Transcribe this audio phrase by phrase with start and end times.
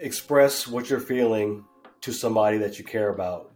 [0.00, 1.64] express what you're feeling
[2.00, 3.52] to somebody that you care about.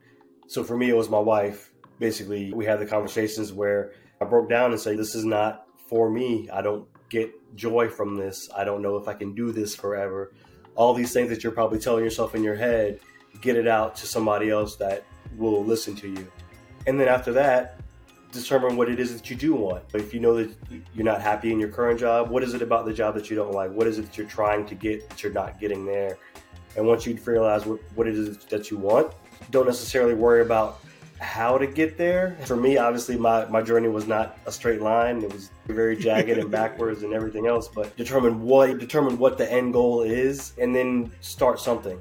[0.46, 1.72] So for me, it was my wife.
[1.98, 6.10] Basically, we had the conversations where I broke down and said, This is not for
[6.10, 6.48] me.
[6.52, 8.50] I don't get joy from this.
[8.56, 10.32] I don't know if I can do this forever.
[10.76, 13.00] All these things that you're probably telling yourself in your head,
[13.40, 15.04] get it out to somebody else that
[15.36, 16.30] will listen to you.
[16.86, 17.80] And then after that,
[18.34, 19.84] determine what it is that you do want.
[19.94, 20.54] If you know that
[20.94, 23.36] you're not happy in your current job, what is it about the job that you
[23.36, 23.70] don't like?
[23.70, 26.18] What is it that you're trying to get that you're not getting there?
[26.76, 29.12] And once you realize what, what it is that you want,
[29.50, 30.80] don't necessarily worry about
[31.20, 32.36] how to get there.
[32.44, 35.22] For me, obviously, my, my journey was not a straight line.
[35.22, 37.68] It was very jagged and backwards and everything else.
[37.68, 42.00] But determine what determine what the end goal is, and then start something.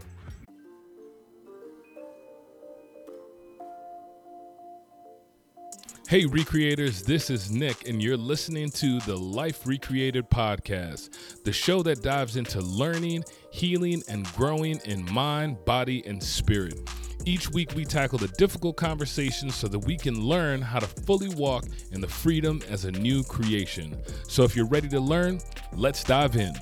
[6.09, 11.09] Hey, Recreators, this is Nick, and you're listening to the Life Recreated podcast,
[11.45, 16.77] the show that dives into learning, healing, and growing in mind, body, and spirit.
[17.25, 21.29] Each week, we tackle the difficult conversations so that we can learn how to fully
[21.29, 23.97] walk in the freedom as a new creation.
[24.27, 25.39] So, if you're ready to learn,
[25.71, 26.53] let's dive in.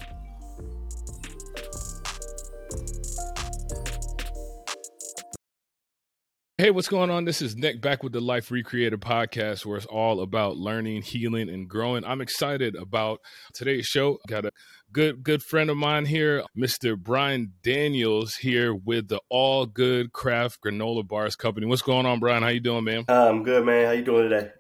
[6.62, 7.26] Hey, what's going on?
[7.26, 11.50] This is Nick back with the Life Recreated podcast, where it's all about learning, healing,
[11.50, 12.06] and growing.
[12.06, 13.20] I'm excited about
[13.52, 14.20] today's show.
[14.28, 14.52] Got a
[14.92, 16.96] good good friend of mine here, Mr.
[16.96, 21.66] Brian Daniels, here with the All Good Craft Granola Bars Company.
[21.66, 22.44] What's going on, Brian?
[22.44, 23.06] How you doing, man?
[23.10, 23.88] Uh, I'm good, man.
[23.88, 24.52] How you doing today?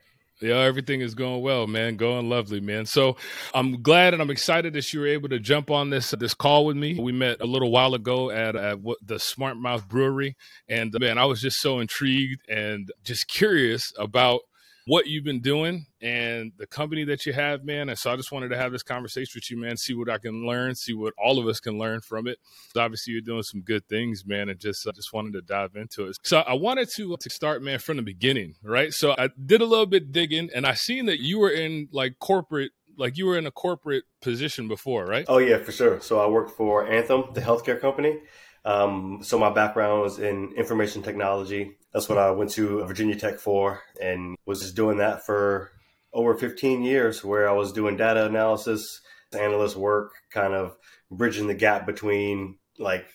[0.41, 1.97] Yeah, everything is going well, man.
[1.97, 2.87] Going lovely, man.
[2.87, 3.15] So
[3.53, 6.65] I'm glad and I'm excited that you were able to jump on this this call
[6.65, 6.99] with me.
[6.99, 10.35] We met a little while ago at, at the Smartmouth Brewery,
[10.67, 14.41] and man, I was just so intrigued and just curious about
[14.85, 17.89] what you've been doing and the company that you have, man.
[17.89, 20.17] And so I just wanted to have this conversation with you, man, see what I
[20.17, 22.39] can learn, see what all of us can learn from it.
[22.73, 26.07] So obviously, you're doing some good things, man, and just just wanted to dive into
[26.07, 26.17] it.
[26.23, 28.91] So I wanted to uh, to start, man, from the beginning, right?
[28.91, 32.19] So I did a little bit digging, and I seen that you were in like
[32.19, 35.25] corporate like you were in a corporate position before, right?
[35.27, 35.99] Oh yeah, for sure.
[36.01, 38.19] So I worked for Anthem, the healthcare company.
[38.63, 41.77] Um, so my background was in information technology.
[41.93, 45.71] That's what I went to Virginia Tech for, and was just doing that for
[46.13, 49.01] over 15 years, where I was doing data analysis,
[49.33, 50.75] analyst work, kind of
[51.09, 53.05] bridging the gap between like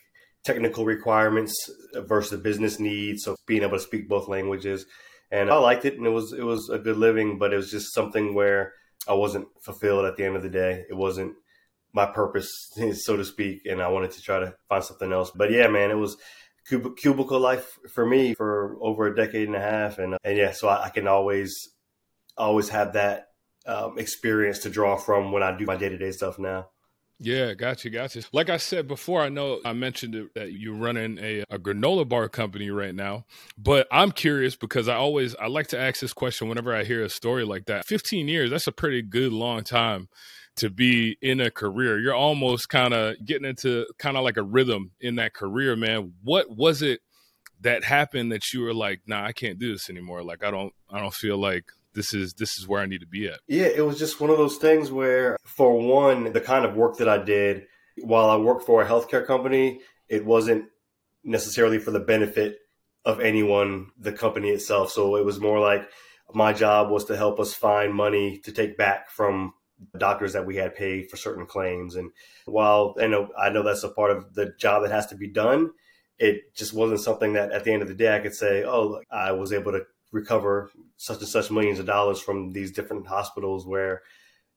[0.45, 1.55] technical requirements
[1.95, 3.25] versus the business needs.
[3.25, 4.87] So being able to speak both languages,
[5.31, 7.71] and I liked it, and it was it was a good living, but it was
[7.71, 8.73] just something where
[9.09, 10.85] I wasn't fulfilled at the end of the day.
[10.89, 11.35] It wasn't
[11.93, 12.51] my purpose,
[12.93, 15.33] so to speak, and I wanted to try to find something else.
[15.35, 16.17] But yeah, man, it was
[16.69, 20.53] cub- cubicle life for me for over a decade and a half, and and yeah,
[20.53, 21.69] so I, I can always
[22.37, 23.29] always have that
[23.67, 26.69] um, experience to draw from when I do my day to day stuff now.
[27.19, 28.23] Yeah, gotcha, gotcha.
[28.33, 32.29] Like I said before, I know I mentioned that you're running a, a granola bar
[32.29, 33.25] company right now,
[33.57, 37.03] but I'm curious because I always I like to ask this question whenever I hear
[37.03, 37.87] a story like that.
[37.87, 40.09] 15 years, that's a pretty good long time
[40.57, 41.99] to be in a career.
[41.99, 46.15] You're almost kind of getting into kind of like a rhythm in that career, man.
[46.23, 47.01] What was it
[47.61, 50.23] that happened that you were like, "Nah, I can't do this anymore.
[50.23, 51.65] Like I don't I don't feel like
[51.95, 54.31] this is this is where I need to be at." Yeah, it was just one
[54.31, 57.67] of those things where for one, the kind of work that I did
[58.03, 60.67] while I worked for a healthcare company, it wasn't
[61.25, 62.59] necessarily for the benefit
[63.05, 64.91] of anyone, the company itself.
[64.91, 65.89] So it was more like
[66.35, 69.55] my job was to help us find money to take back from
[69.99, 71.97] doctors that we had paid for certain claims.
[71.97, 72.11] And
[72.45, 75.29] while I know I know that's a part of the job that has to be
[75.29, 75.71] done,
[76.19, 79.01] it just wasn't something that at the end of the day I could say, oh,
[79.11, 79.83] I was able to
[80.13, 84.03] recover such and such millions of dollars from these different hospitals where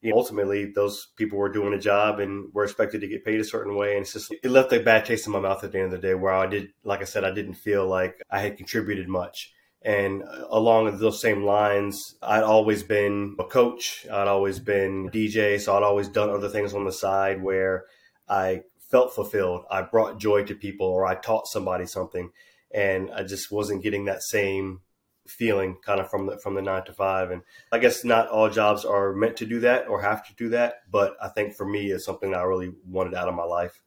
[0.01, 3.39] you know, ultimately those people were doing a job and were expected to get paid
[3.39, 3.93] a certain way.
[3.93, 6.01] And it's just, it left a bad taste in my mouth at the end of
[6.01, 9.09] the day where I did, like I said, I didn't feel like I had contributed
[9.09, 9.53] much.
[9.81, 14.05] And along those same lines, I'd always been a coach.
[14.11, 15.59] I'd always been DJ.
[15.59, 17.85] So I'd always done other things on the side where
[18.27, 19.63] I felt fulfilled.
[19.71, 22.31] I brought joy to people or I taught somebody something.
[22.71, 24.81] And I just wasn't getting that same
[25.27, 27.31] feeling kind of from the from the nine to five.
[27.31, 30.49] And I guess not all jobs are meant to do that or have to do
[30.49, 30.81] that.
[30.91, 33.81] But I think for me it's something I really wanted out of my life.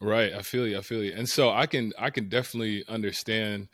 [0.00, 0.32] Right.
[0.32, 0.78] I feel you.
[0.78, 1.12] I feel you.
[1.16, 3.68] And so I can I can definitely understand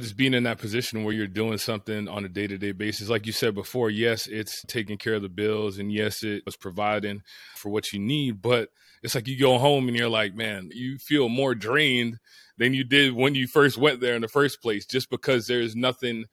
[0.00, 3.08] just being in that position where you're doing something on a day to day basis.
[3.08, 6.56] Like you said before, yes, it's taking care of the bills and yes, it was
[6.56, 7.22] providing
[7.56, 8.70] for what you need, but
[9.02, 12.18] it's like you go home and you're like, man, you feel more drained
[12.58, 15.74] than you did when you first went there in the first place, just because there's
[15.74, 16.26] nothing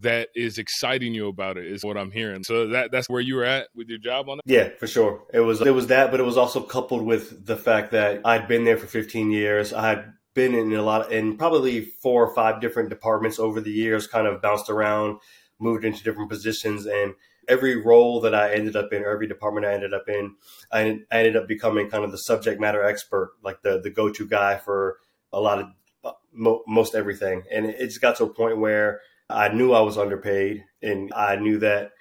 [0.00, 2.44] that is exciting you about it is what I'm hearing.
[2.44, 4.44] So that that's where you were at with your job on it?
[4.46, 5.24] Yeah, for sure.
[5.32, 8.48] It was it was that, but it was also coupled with the fact that I'd
[8.48, 9.72] been there for 15 years.
[9.72, 13.60] I had been in a lot of, in probably four or five different departments over
[13.60, 15.18] the years, kind of bounced around,
[15.58, 17.14] moved into different positions and
[17.48, 20.36] every role that I ended up in, every department I ended up in,
[20.70, 24.26] I, ended up becoming kind of the subject matter expert, like the the go to
[24.26, 24.98] guy for
[25.32, 27.42] a lot of mo- most everything.
[27.50, 31.36] And it just got to a point where I knew I was underpaid, and I
[31.36, 31.92] knew that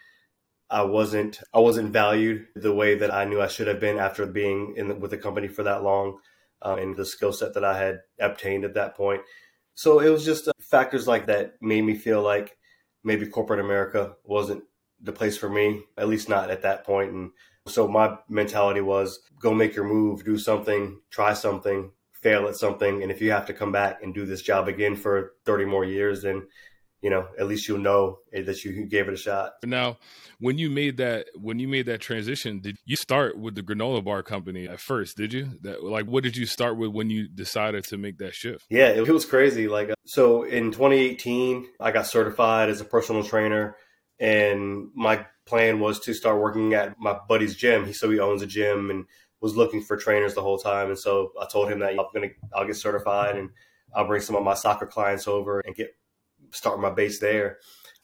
[0.69, 4.25] I wasn't I wasn't valued the way that I knew I should have been after
[4.25, 6.19] being in the, with the company for that long,
[6.61, 9.21] um, and the skill set that I had obtained at that point.
[9.75, 12.57] So it was just uh, factors like that made me feel like
[13.03, 14.63] maybe corporate America wasn't
[15.01, 17.11] the place for me, at least not at that point.
[17.11, 17.31] And
[17.67, 23.01] so my mentality was go make your move, do something, try something, fail at something.
[23.01, 25.85] And if you have to come back and do this job again for 30 more
[25.85, 26.47] years, then
[27.01, 29.53] you know, at least you'll know that you gave it a shot.
[29.63, 29.97] Now,
[30.39, 34.03] when you made that when you made that transition, did you start with the granola
[34.03, 35.17] bar company at first?
[35.17, 35.49] Did you?
[35.61, 38.65] That like, what did you start with when you decided to make that shift?
[38.69, 39.67] Yeah, it, it was crazy.
[39.67, 43.75] Like, uh, so in 2018, I got certified as a personal trainer,
[44.19, 47.85] and my plan was to start working at my buddy's gym.
[47.85, 49.05] He so he owns a gym and
[49.41, 50.89] was looking for trainers the whole time.
[50.89, 53.49] And so I told him that I'm gonna I'll get certified and
[53.93, 55.95] I'll bring some of my soccer clients over and get
[56.51, 57.57] start my base there.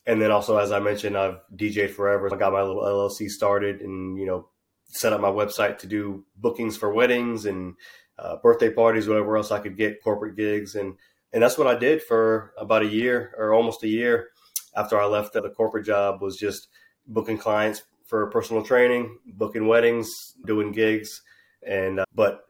[0.05, 2.33] And then also, as I mentioned, I've DJed forever.
[2.33, 4.47] I got my little LLC started and, you know,
[4.85, 7.75] set up my website to do bookings for weddings and
[8.17, 10.75] uh, birthday parties, whatever else I could get, corporate gigs.
[10.75, 10.95] And,
[11.33, 14.29] and that's what I did for about a year or almost a year
[14.77, 16.69] after I left the corporate job was just
[17.07, 20.09] booking clients for personal training, booking weddings,
[20.45, 21.21] doing gigs.
[21.65, 22.45] And, uh, but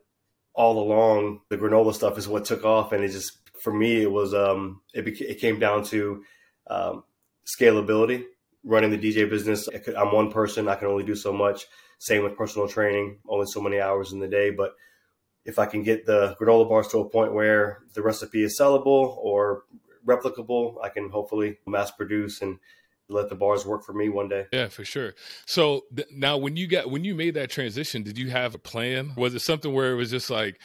[0.54, 2.92] all along, the granola stuff is what took off.
[2.92, 6.24] And it just for me, it was um, it, beca- it came down to
[6.68, 7.04] um,
[7.46, 8.24] scalability.
[8.64, 10.68] Running the DJ business, could, I'm one person.
[10.68, 11.68] I can only do so much.
[12.00, 14.50] Same with personal training, only so many hours in the day.
[14.50, 14.76] But
[15.46, 19.16] if I can get the granola bars to a point where the recipe is sellable
[19.18, 19.64] or
[20.06, 22.60] replicable, I can hopefully mass produce and
[23.10, 24.46] let the bars work for me one day.
[24.52, 25.14] Yeah, for sure.
[25.46, 28.60] So th- now, when you got when you made that transition, did you have a
[28.60, 29.14] plan?
[29.16, 30.60] Was it something where it was just like,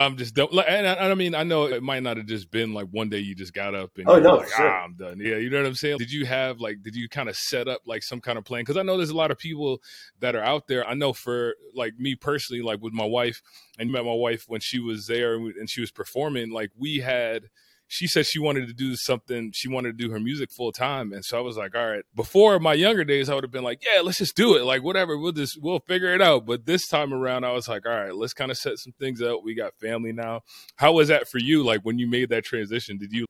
[0.00, 0.48] I'm just done.
[0.68, 3.18] And I, I, mean, I know it might not have just been like one day
[3.18, 4.70] you just got up and oh no, like, sure.
[4.70, 5.18] ah, I'm done.
[5.20, 5.98] Yeah, you know what I'm saying.
[5.98, 8.62] Did you have like, did you kind of set up like some kind of plan?
[8.62, 9.82] Because I know there's a lot of people
[10.20, 10.86] that are out there.
[10.86, 13.42] I know for like me personally, like with my wife,
[13.78, 16.52] and you met my wife when she was there and she was performing.
[16.52, 17.50] Like we had
[17.88, 19.50] she said she wanted to do something.
[19.54, 22.04] She wanted to do her music full time, and so I was like, all right.
[22.14, 24.64] Before my younger days, I would have been like, yeah, let's just do it.
[24.64, 26.44] Like whatever, we'll just we'll figure it out.
[26.44, 29.22] But this time around, I was like, all right, let's kind of set some things
[29.22, 29.40] up.
[29.42, 30.42] We got family now.
[30.76, 31.64] How was that for you?
[31.64, 33.26] Like when you made that transition, did you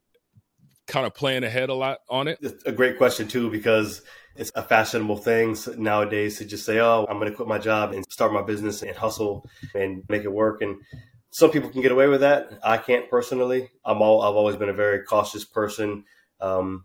[0.88, 2.38] kind of plan ahead a lot on it?
[2.43, 4.02] It's a great question too because
[4.34, 7.93] it's a fashionable thing nowadays to just say, "Oh, I'm going to quit my job
[7.93, 10.81] and start my business and hustle and make it work." And
[11.30, 12.58] some people can get away with that.
[12.62, 13.70] I can't personally.
[13.84, 14.22] I'm all.
[14.22, 16.04] I've always been a very cautious person.
[16.40, 16.84] Um,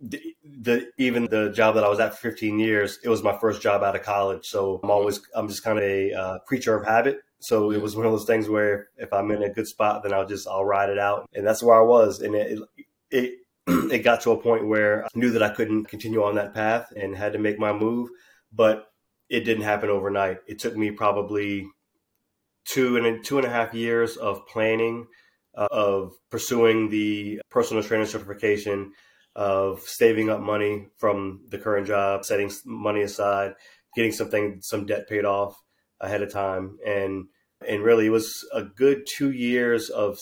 [0.00, 3.36] the, the, even the job that I was at for 15 years, it was my
[3.38, 4.46] first job out of college.
[4.46, 7.20] So I'm always I'm just kind of a uh, creature of habit.
[7.40, 10.12] So it was one of those things where if I'm in a good spot, then
[10.12, 12.20] I'll just I'll ride it out, and that's where I was.
[12.20, 12.58] And it
[13.10, 13.34] it
[13.66, 16.92] it got to a point where I knew that I couldn't continue on that path
[16.96, 18.08] and had to make my move,
[18.52, 18.90] but
[19.28, 20.38] it didn't happen overnight.
[20.46, 21.68] It took me probably
[22.68, 25.06] two and two and a half years of planning,
[25.56, 28.92] uh, of pursuing the personal trainer certification,
[29.34, 33.54] of saving up money from the current job, setting money aside,
[33.96, 35.60] getting something some debt paid off
[36.00, 37.26] ahead of time, and
[37.66, 40.18] and really it was a good two years of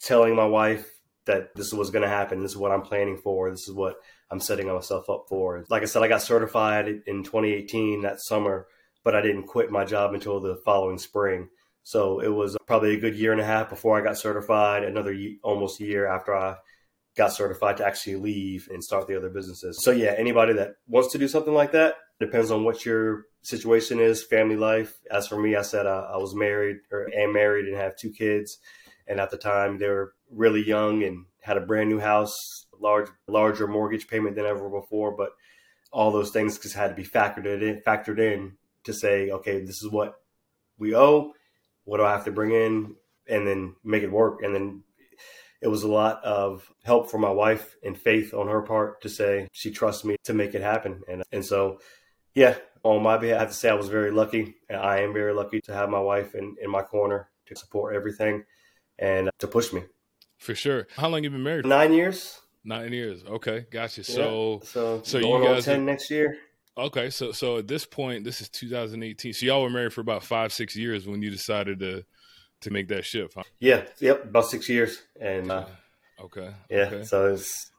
[0.00, 0.88] telling my wife
[1.26, 2.42] that this was going to happen.
[2.42, 3.50] This is what I'm planning for.
[3.50, 3.96] This is what
[4.30, 5.64] I'm setting myself up for.
[5.68, 8.66] Like I said, I got certified in 2018 that summer,
[9.04, 11.48] but I didn't quit my job until the following spring.
[11.82, 15.16] So it was probably a good year and a half before I got certified, another
[15.42, 16.56] almost year after I
[17.16, 19.82] got certified to actually leave and start the other businesses.
[19.82, 24.00] So yeah, anybody that wants to do something like that depends on what your situation
[24.00, 24.94] is, family life.
[25.10, 28.10] As for me, I said uh, I was married or am married and have two
[28.10, 28.58] kids,
[29.06, 32.34] and at the time they were really young and had a brand new house,
[32.80, 35.16] large larger mortgage payment than ever before.
[35.16, 35.30] But
[35.92, 38.52] all those things just had to be factored in factored in
[38.84, 40.14] to say, okay, this is what
[40.78, 41.32] we owe
[41.84, 42.96] what do I have to bring in,
[43.28, 44.42] and then make it work.
[44.42, 44.82] And then
[45.60, 49.08] it was a lot of help from my wife and faith on her part to
[49.08, 51.02] say she trusts me to make it happen.
[51.08, 51.78] And and so,
[52.34, 55.12] yeah, on my behalf, I have to say I was very lucky, and I am
[55.12, 58.44] very lucky to have my wife in, in my corner to support everything
[58.98, 59.82] and to push me.
[60.38, 60.88] For sure.
[60.96, 61.66] How long you been married?
[61.66, 62.40] Nine years.
[62.64, 63.24] Nine years.
[63.24, 64.04] Okay, gotcha.
[64.04, 64.68] So, yeah.
[64.68, 66.36] so, so you guys ten are, next year.
[66.76, 69.34] Okay, so so at this point, this is 2018.
[69.34, 72.04] So y'all were married for about five, six years when you decided to
[72.62, 73.34] to make that shift.
[73.34, 73.42] Huh?
[73.60, 73.84] Yeah.
[74.00, 74.24] Yep.
[74.24, 75.66] About six years, and uh,
[76.20, 76.50] okay.
[76.70, 76.84] Yeah.
[76.84, 77.04] Okay.
[77.04, 77.70] So it's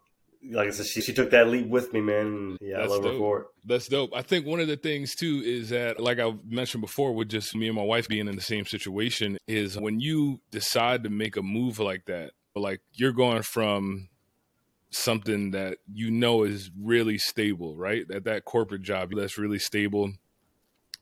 [0.52, 2.58] like I said, she, she took that leap with me, man.
[2.62, 3.12] Yeah, That's I love dope.
[3.14, 3.48] her for it.
[3.66, 4.12] That's dope.
[4.14, 7.56] I think one of the things too is that, like I mentioned before, with just
[7.56, 11.38] me and my wife being in the same situation, is when you decide to make
[11.38, 14.10] a move like that, like you're going from
[14.96, 18.08] something that you know is really stable, right?
[18.08, 20.14] That that corporate job that's really stable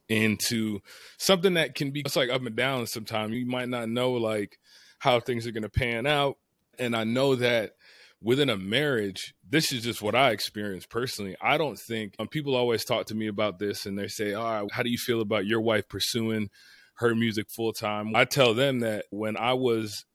[0.09, 0.79] into
[1.17, 3.33] something that can be it's like up and down sometimes.
[3.33, 4.59] You might not know like
[4.99, 6.37] how things are going to pan out,
[6.77, 7.73] and I know that
[8.21, 11.35] within a marriage, this is just what I experienced personally.
[11.41, 14.61] I don't think um, people always talk to me about this and they say, All
[14.61, 16.49] right, how do you feel about your wife pursuing
[16.95, 20.05] her music full time?" I tell them that when I was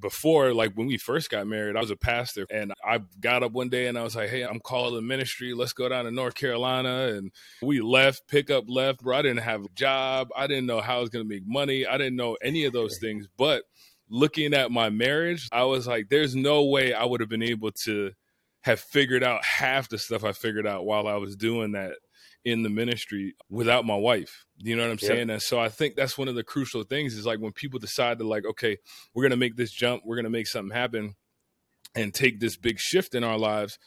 [0.00, 3.52] before like when we first got married i was a pastor and i got up
[3.52, 5.54] one day and i was like hey i'm calling ministry.
[5.54, 7.08] Let's go down to north carolina.
[7.16, 7.30] And
[7.62, 9.16] we left pick up left bro.
[9.16, 10.28] I didn't have a job.
[10.36, 11.86] I didn't know how i was going to make money.
[11.86, 13.28] I didn't know any of those things.
[13.36, 13.64] But
[14.08, 17.72] looking at my marriage i was like there's no way i would have been able
[17.72, 18.12] to
[18.60, 21.92] have figured out half the stuff i figured out while i was doing that
[22.46, 24.46] in the ministry without my wife.
[24.58, 25.10] You know what I'm yep.
[25.10, 25.30] saying?
[25.30, 28.18] And so I think that's one of the crucial things is like when people decide
[28.20, 28.78] to like, okay,
[29.12, 31.16] we're gonna make this jump, we're gonna make something happen
[31.96, 33.80] and take this big shift in our lives,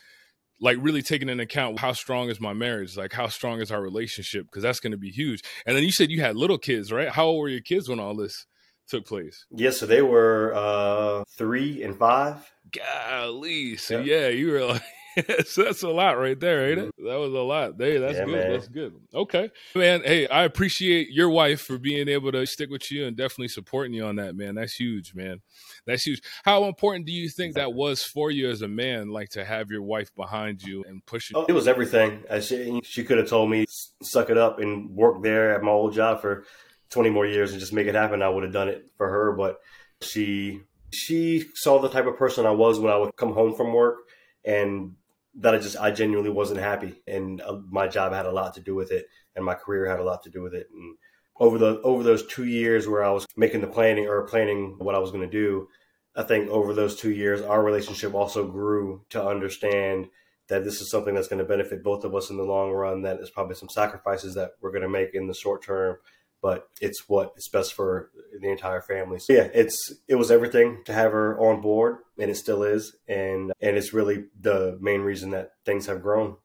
[0.60, 3.82] like really taking into account how strong is my marriage, like how strong is our
[3.82, 5.42] relationship, because that's gonna be huge.
[5.66, 7.08] And then you said you had little kids, right?
[7.08, 8.46] How old were your kids when all this
[8.90, 9.46] took place?
[9.52, 12.52] Yes, yeah, so they were uh three and five.
[12.70, 13.78] Golly.
[13.78, 14.06] So yep.
[14.06, 14.84] yeah, you were like
[15.46, 16.86] so that's a lot right there, ain't it?
[16.88, 17.08] Mm-hmm.
[17.08, 17.74] That was a lot.
[17.78, 18.36] Hey, that's yeah, good.
[18.36, 18.52] Man.
[18.52, 18.96] That's good.
[19.14, 20.02] Okay, man.
[20.04, 23.94] Hey, I appreciate your wife for being able to stick with you and definitely supporting
[23.94, 24.56] you on that, man.
[24.56, 25.42] That's huge, man.
[25.86, 26.22] That's huge.
[26.44, 29.72] How important do you think that was for you as a man, like to have
[29.72, 31.38] your wife behind you and pushing?
[31.38, 32.24] Oh, it was everything.
[32.42, 33.66] She, she could have told me
[34.04, 36.46] suck it up and work there at my old job for
[36.92, 38.22] 20 more years and just make it happen.
[38.22, 39.60] I would have done it for her, but
[40.02, 40.62] she
[40.92, 43.98] she saw the type of person I was when I would come home from work
[44.44, 44.96] and
[45.40, 48.62] that I just I genuinely wasn't happy, and uh, my job had a lot to
[48.62, 50.68] do with it, and my career had a lot to do with it.
[50.74, 50.98] And
[51.40, 54.96] over the over those two years where I was making the planning or planning what
[54.96, 55.68] I was going to do,
[56.16, 60.08] I think over those two years our relationship also grew to understand
[60.50, 63.04] that this is something that's going to benefit both of us in the long run.
[63.04, 65.98] That is probably some sacrifices that we're going to make in the short term,
[66.42, 69.20] but it's what is best for the entire family.
[69.20, 69.78] So yeah, it's
[70.08, 73.94] it was everything to have her on board, and it still is, and and it's
[73.94, 76.38] really the main reason that things have grown.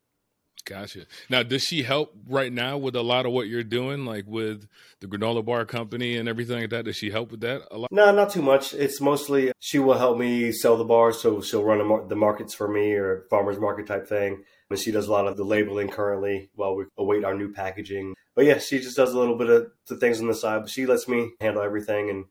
[0.66, 1.04] Gotcha.
[1.28, 4.66] Now, does she help right now with a lot of what you're doing, like with
[5.00, 6.86] the granola bar company and everything like that?
[6.86, 7.92] Does she help with that a lot?
[7.92, 8.72] No, not too much.
[8.72, 12.66] It's mostly she will help me sell the bars, so she'll run the markets for
[12.66, 14.42] me or farmers market type thing.
[14.70, 18.14] And she does a lot of the labeling currently while we await our new packaging.
[18.34, 20.62] But yeah, she just does a little bit of the things on the side.
[20.62, 22.24] But she lets me handle everything, and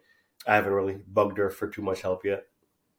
[0.46, 2.44] I haven't really bugged her for too much help yet.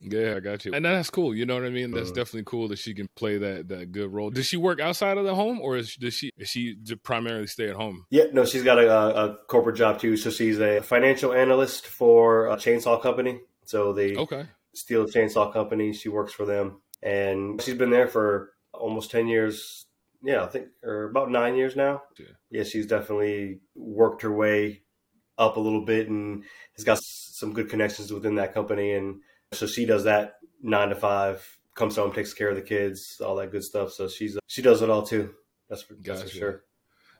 [0.00, 0.74] Yeah, I got you.
[0.74, 1.34] And that's cool.
[1.34, 1.90] You know what I mean?
[1.90, 4.30] That's uh, definitely cool that she can play that that good role.
[4.30, 7.68] Does she work outside of the home, or is does she is she primarily stay
[7.68, 8.06] at home?
[8.10, 10.16] Yeah, no, she's got a, a corporate job too.
[10.16, 13.40] So she's a financial analyst for a chainsaw company.
[13.64, 15.92] So the okay Stihl Chainsaw Company.
[15.92, 19.86] She works for them, and she's been there for almost ten years.
[20.24, 22.02] Yeah, I think or about nine years now.
[22.18, 24.82] Yeah, yeah she's definitely worked her way
[25.36, 26.44] up a little bit and
[26.76, 29.16] has got some good connections within that company and
[29.54, 33.36] so she does that nine to five, comes home, takes care of the kids, all
[33.36, 33.92] that good stuff.
[33.92, 35.34] So she's she does it all too.
[35.68, 36.64] That's for, that's for sure.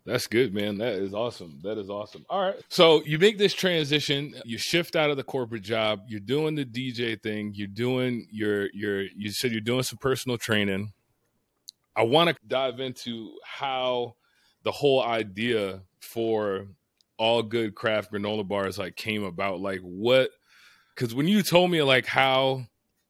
[0.07, 0.79] That's good, man.
[0.79, 1.61] That is awesome.
[1.63, 2.27] That is awesome.
[2.29, 2.57] All right.
[2.69, 6.67] So you make this transition, you shift out of the corporate job, you're doing the
[6.67, 10.93] DJ thing, you're doing your your you said you're doing some personal training.
[11.97, 14.17] I want to dive into how
[14.65, 16.67] the whole idea for
[17.19, 19.61] all good craft granola bars like came about.
[19.61, 20.31] Like what
[20.95, 22.65] because when you told me like how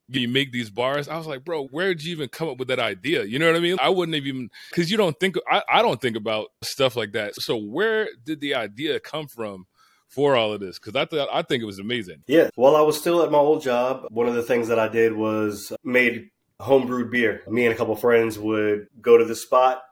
[0.08, 2.68] you make these bars, I was like, bro, where did you even come up with
[2.68, 3.24] that idea?
[3.24, 3.78] You know what I mean?
[3.80, 7.12] I wouldn't have even because you don't think I, I don't think about stuff like
[7.12, 7.34] that.
[7.36, 9.66] So where did the idea come from?
[10.14, 12.22] for all of this because I thought I think it was amazing.
[12.28, 14.86] Yeah, while I was still at my old job, one of the things that I
[14.86, 16.30] did was made
[16.60, 17.42] homebrewed beer.
[17.48, 19.82] Me and a couple friends would go to the spot,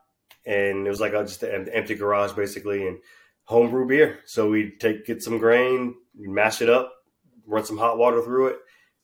[0.45, 2.99] and it was like just an empty garage basically, and
[3.45, 4.19] homebrew beer.
[4.25, 6.93] So we'd take get some grain, mash it up,
[7.45, 8.57] run some hot water through it,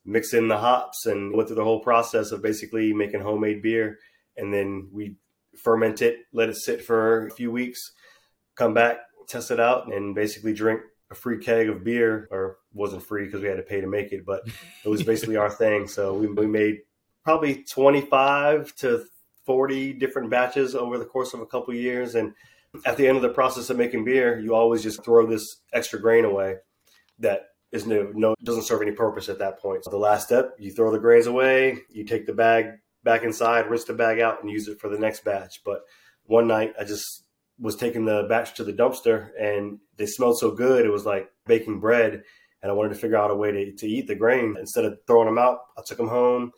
[0.04, 3.98] mix in the hops, and went through the whole process of basically making homemade beer.
[4.36, 5.16] And then we
[5.56, 7.92] ferment it, let it sit for a few weeks,
[8.54, 8.98] come back,
[9.28, 13.42] test it out, and basically drink a free keg of beer, or wasn't free because
[13.42, 14.42] we had to pay to make it, but
[14.84, 15.86] it was basically our thing.
[15.86, 16.78] So we, we made
[17.24, 19.04] probably 25 to
[19.46, 22.14] 40 different batches over the course of a couple of years.
[22.14, 22.34] And
[22.84, 26.00] at the end of the process of making beer, you always just throw this extra
[26.00, 26.56] grain away
[27.18, 29.84] that is no, no doesn't serve any purpose at that point.
[29.84, 32.66] So the last step, you throw the grains away, you take the bag
[33.04, 35.62] back inside, rinse the bag out, and use it for the next batch.
[35.64, 35.82] But
[36.24, 37.24] one night, I just
[37.58, 41.30] was taking the batch to the dumpster, and they smelled so good, it was like
[41.46, 42.22] baking bread.
[42.62, 44.98] And I wanted to figure out a way to, to eat the grain instead of
[45.06, 45.60] throwing them out.
[45.78, 46.52] I took them home,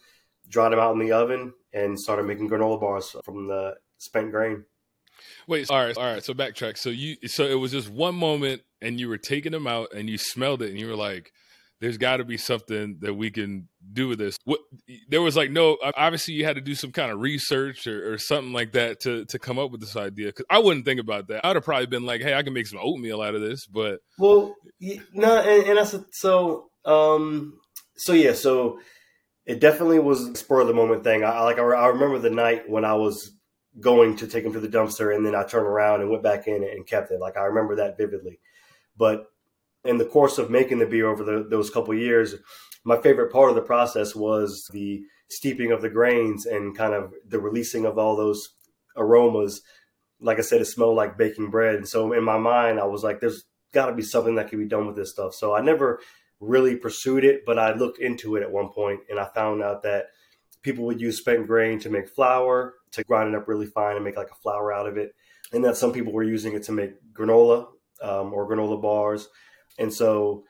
[0.53, 4.65] dried them out in the oven, and started making granola bars from the spent grain.
[5.47, 6.25] Wait, all right, all right.
[6.25, 6.77] So backtrack.
[6.77, 10.09] So you, so it was just one moment, and you were taking them out, and
[10.09, 11.33] you smelled it, and you were like,
[11.81, 14.61] "There's got to be something that we can do with this." What?
[15.09, 15.79] There was like no.
[15.97, 19.25] Obviously, you had to do some kind of research or, or something like that to
[19.27, 20.27] to come up with this idea.
[20.27, 21.47] Because I wouldn't think about that.
[21.47, 24.01] I'd have probably been like, "Hey, I can make some oatmeal out of this." But
[24.19, 24.55] well,
[25.13, 26.69] no, and, and that's so.
[26.85, 27.61] Um,
[27.97, 28.81] so yeah, so
[29.47, 31.25] it definitely was a spur of the moment thing.
[31.25, 31.59] I like.
[31.59, 33.33] I, I remember the night when I was
[33.81, 36.47] going to take them to the dumpster and then I turned around and went back
[36.47, 37.21] in and kept it.
[37.21, 38.39] Like I remember that vividly.
[38.97, 39.27] But
[39.85, 42.35] in the course of making the beer over the, those couple years,
[42.85, 47.15] my favorite part of the process was the steeping of the grains and kind of
[47.27, 48.51] the releasing of all those
[48.97, 49.63] aromas.
[50.21, 51.77] Like I said, it smelled like baking bread.
[51.77, 54.59] And so in my mind, I was like, there's got to be something that can
[54.59, 55.35] be done with this stuff.
[55.35, 56.01] So I never
[56.43, 59.85] really pursued it, but I looked into it at one point and I found out
[59.85, 60.07] that
[60.63, 64.05] people would use spent grain to make flour, to grind it up really fine and
[64.05, 65.15] make like a flour out of it.
[65.53, 67.67] And that some people were using it to make granola
[68.03, 69.29] um, or granola bars.
[69.79, 70.45] And so,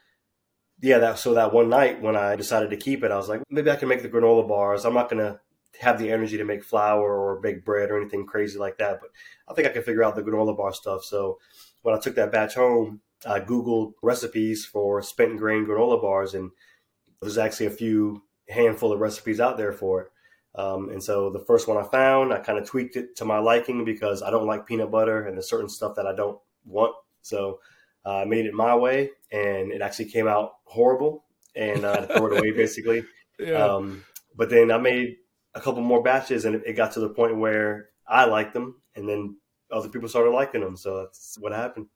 [0.81, 3.41] yeah, that so that one night when I decided to keep it, I was like,
[3.49, 4.85] maybe I can make the granola bars.
[4.85, 5.39] I'm not gonna
[5.79, 9.09] have the energy to make flour or bake bread or anything crazy like that, but
[9.47, 11.03] I think I can figure out the granola bar stuff.
[11.03, 11.39] So
[11.81, 16.51] when I took that batch home, I Googled recipes for spent grain granola bars, and
[17.21, 20.07] there's actually a few handful of recipes out there for it.
[20.55, 23.39] Um, and so the first one I found, I kind of tweaked it to my
[23.39, 26.95] liking because I don't like peanut butter and there's certain stuff that I don't want.
[27.21, 27.59] So
[28.05, 31.25] uh, I made it my way and it actually came out horrible
[31.55, 33.03] and I uh, threw it away basically.
[33.39, 33.65] Yeah.
[33.65, 34.03] Um,
[34.35, 35.15] but then I made
[35.55, 39.09] a couple more batches and it got to the point where I liked them and
[39.09, 39.37] then
[39.71, 40.77] other people started liking them.
[40.77, 41.87] So that's what happened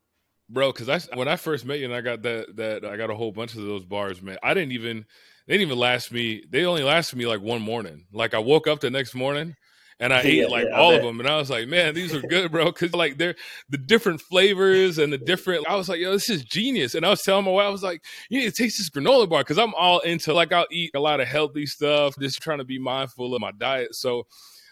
[0.48, 0.72] bro.
[0.72, 3.14] Because I when I first met you and I got that that I got a
[3.14, 4.38] whole bunch of those bars, man.
[4.42, 5.04] I didn't even
[5.46, 6.44] they didn't even last me.
[6.48, 8.06] They only lasted me like one morning.
[8.12, 9.56] Like I woke up the next morning
[10.00, 12.14] and I yeah, ate like yeah, all of them, and I was like, man, these
[12.14, 12.66] are good, bro.
[12.66, 13.34] Because like they're
[13.68, 15.66] the different flavors and the different.
[15.68, 16.94] I was like, yo, this is genius.
[16.94, 19.28] And I was telling my wife, I was like, you need to taste this granola
[19.28, 22.58] bar because I'm all into like I'll eat a lot of healthy stuff, just trying
[22.58, 23.94] to be mindful of my diet.
[23.94, 24.26] So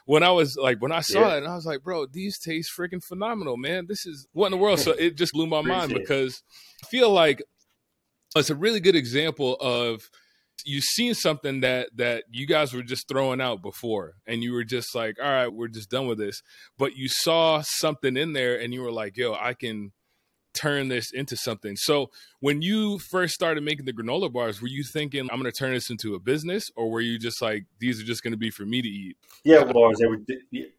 [0.07, 1.35] when I was like, when I saw yeah.
[1.35, 3.87] it, and I was like, bro, these taste freaking phenomenal, man.
[3.87, 4.81] This is what in the world.
[4.81, 6.43] So it just blew my mind because
[6.83, 7.43] I feel like
[8.35, 10.09] it's a really good example of
[10.65, 14.65] you've seen something that that you guys were just throwing out before and you were
[14.65, 16.43] just like all right we're just done with this
[16.79, 19.93] but you saw something in there and you were like yo i can
[20.57, 21.77] turn this into something.
[21.77, 25.53] So when you first started making the granola bars, were you thinking I'm going to
[25.53, 28.39] turn this into a business, or were you just like these are just going to
[28.39, 29.17] be for me to eat?
[29.45, 29.99] Yeah, bars.
[29.99, 30.19] They were.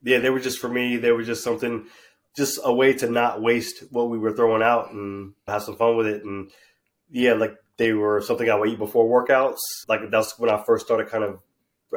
[0.03, 0.97] Yeah, they were just for me.
[0.97, 1.85] They were just something,
[2.35, 5.95] just a way to not waste what we were throwing out and have some fun
[5.95, 6.23] with it.
[6.23, 6.51] And
[7.09, 9.59] yeah, like they were something I would eat before workouts.
[9.87, 11.43] Like that's when I first started kind of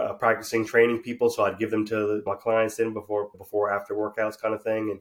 [0.01, 1.31] uh, practicing training people.
[1.31, 4.90] So I'd give them to my clients in before, before, after workouts kind of thing.
[4.90, 5.01] And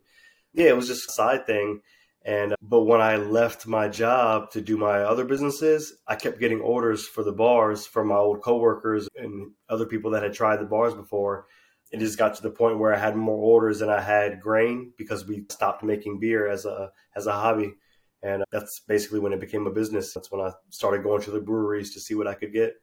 [0.53, 1.81] yeah, it was just a side thing.
[2.29, 6.61] And but when I left my job to do my other businesses, I kept getting
[6.61, 10.65] orders for the bars from my old coworkers and other people that had tried the
[10.65, 11.47] bars before.
[11.91, 14.93] It just got to the point where I had more orders than I had grain
[14.95, 17.73] because we stopped making beer as a as a hobby.
[18.21, 20.13] And that's basically when it became a business.
[20.13, 22.73] That's when I started going to the breweries to see what I could get.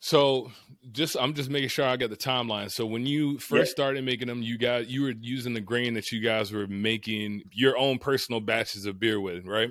[0.00, 0.50] So
[0.92, 2.70] just I'm just making sure I got the timeline.
[2.70, 3.74] So when you first yeah.
[3.74, 7.42] started making them, you guys you were using the grain that you guys were making
[7.52, 9.70] your own personal batches of beer with, right?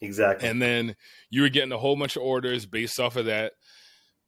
[0.00, 0.48] Exactly.
[0.48, 0.96] And then
[1.30, 3.52] you were getting a whole bunch of orders based off of that.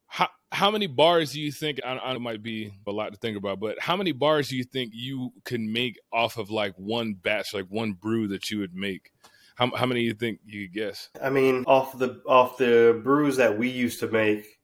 [0.07, 1.81] How how many bars do you think?
[1.85, 4.65] I, I might be a lot to think about, but how many bars do you
[4.65, 8.75] think you can make off of like one batch, like one brew that you would
[8.75, 9.11] make?
[9.57, 11.09] How how many do you think you could guess?
[11.21, 14.56] I mean, off the off the brews that we used to make,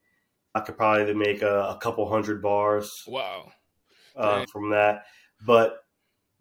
[0.54, 3.04] I could probably make a, a couple hundred bars.
[3.06, 3.52] Wow.
[4.14, 5.06] Uh, from that,
[5.46, 5.84] but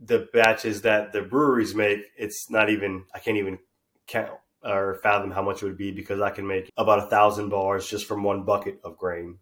[0.02, 3.06] the batches that the breweries make, it's not even.
[3.16, 3.60] I can't even
[4.08, 7.50] count or fathom how much it would be because I can make about a thousand
[7.50, 9.40] bars just from one bucket of grain.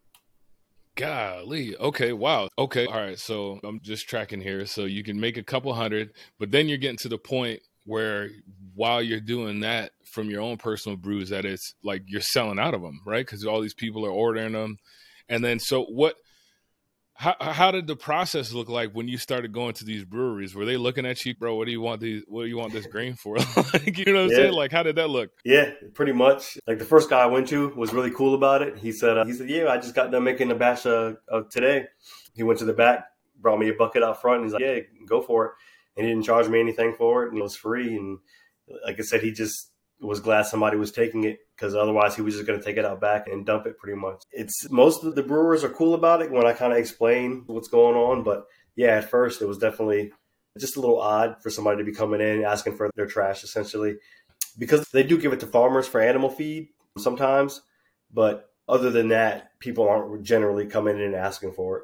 [0.96, 1.76] Golly.
[1.78, 2.14] Okay.
[2.14, 2.50] Wow.
[2.58, 2.86] Okay.
[2.86, 3.18] All right.
[3.18, 4.66] So I'm just tracking here.
[4.66, 8.30] So you can make a couple hundred, but then you're getting to the point where
[8.76, 12.74] while you're doing that from your own personal brews that it's like you're selling out
[12.74, 14.78] of them right because all these people are ordering them
[15.28, 16.16] and then so what
[17.20, 20.56] how, how did the process look like when you started going to these breweries?
[20.56, 21.54] Were they looking at you, bro?
[21.56, 22.24] What do you want these?
[22.30, 23.36] What do you want this grain for?
[23.74, 24.36] like, you know what I'm yeah.
[24.38, 24.54] saying?
[24.54, 25.32] Like, how did that look?
[25.44, 26.58] Yeah, pretty much.
[26.66, 28.78] Like the first guy I went to was really cool about it.
[28.78, 31.50] He said, uh, he said, yeah, I just got done making a batch of, of
[31.50, 31.88] today.
[32.36, 33.04] He went to the back,
[33.38, 35.52] brought me a bucket out front, and he's like, yeah, go for it.
[36.00, 37.94] And he didn't charge me anything for it, and it was free.
[37.94, 38.20] And
[38.86, 39.70] like I said, he just
[40.02, 42.86] was glad somebody was taking it because otherwise he was just going to take it
[42.86, 44.24] out back and dump it pretty much.
[44.32, 47.68] It's most of the brewers are cool about it when I kind of explain what's
[47.68, 48.46] going on, but
[48.78, 50.14] yeah, at first it was definitely
[50.58, 53.96] just a little odd for somebody to be coming in asking for their trash essentially
[54.58, 57.62] because they do give it to farmers for animal feed sometimes,
[58.12, 61.84] but other than that, people aren't generally coming in and asking for it.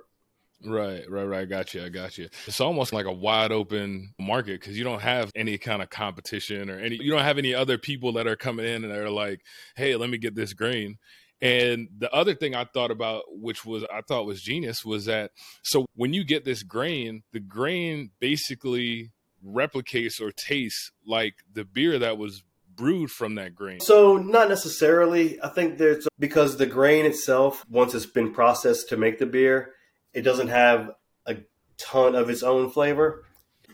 [0.65, 1.47] Right, right, right.
[1.47, 1.83] Got you.
[1.83, 2.27] I got you.
[2.47, 6.69] It's almost like a wide open market because you don't have any kind of competition
[6.69, 6.97] or any.
[7.01, 9.41] You don't have any other people that are coming in and they're like,
[9.75, 10.97] "Hey, let me get this grain."
[11.41, 15.31] And the other thing I thought about, which was I thought was genius, was that
[15.63, 19.11] so when you get this grain, the grain basically
[19.45, 22.43] replicates or tastes like the beer that was
[22.75, 23.79] brewed from that grain?
[23.79, 25.41] So, not necessarily.
[25.41, 29.73] I think there's because the grain itself, once it's been processed to make the beer,
[30.15, 30.91] it doesn't have
[31.27, 31.37] a
[31.77, 33.25] ton of its own flavor.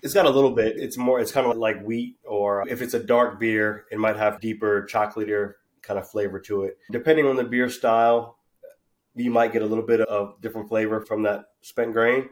[0.04, 0.78] It's got a little bit.
[0.78, 1.20] It's more.
[1.20, 4.88] It's kind of like wheat, or if it's a dark beer, it might have deeper
[4.92, 6.78] chocolatier kind of flavor to it.
[6.92, 8.40] Depending on the beer style,
[9.16, 12.30] you might get a little bit of different flavor from that spent grain.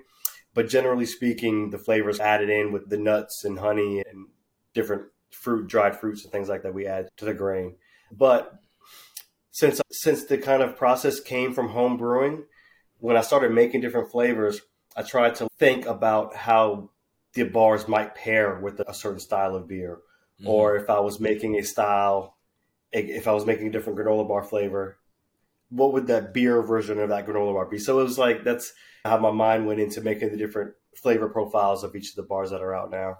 [0.55, 4.27] But generally speaking, the flavors added in with the nuts and honey and
[4.73, 7.75] different fruit, dried fruits and things like that we add to the grain.
[8.11, 8.59] But
[9.51, 12.45] since since the kind of process came from home brewing,
[12.99, 14.61] when I started making different flavors,
[14.95, 16.89] I tried to think about how
[17.33, 19.99] the bars might pair with a certain style of beer.
[20.39, 20.47] Mm-hmm.
[20.47, 22.37] Or if I was making a style,
[22.91, 24.97] if I was making a different granola bar flavor,
[25.69, 27.77] what would that beer version of that granola bar be?
[27.77, 28.73] So it was like that's
[29.05, 32.49] how my mind went into making the different flavor profiles of each of the bars
[32.49, 33.19] that are out now.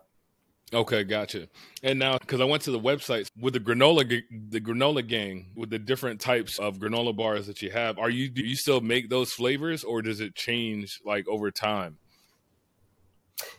[0.72, 1.48] Okay, gotcha.
[1.82, 4.08] And now, because I went to the website with the granola,
[4.50, 8.30] the granola gang, with the different types of granola bars that you have, are you
[8.30, 11.98] do you still make those flavors, or does it change like over time?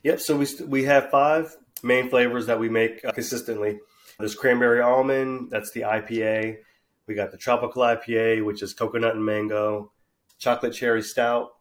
[0.04, 0.20] Yep.
[0.20, 3.80] So we we have five main flavors that we make uh, consistently.
[4.18, 6.58] There's cranberry almond, that's the IPA.
[7.06, 9.92] We got the tropical IPA, which is coconut and mango.
[10.38, 11.52] Chocolate cherry stout.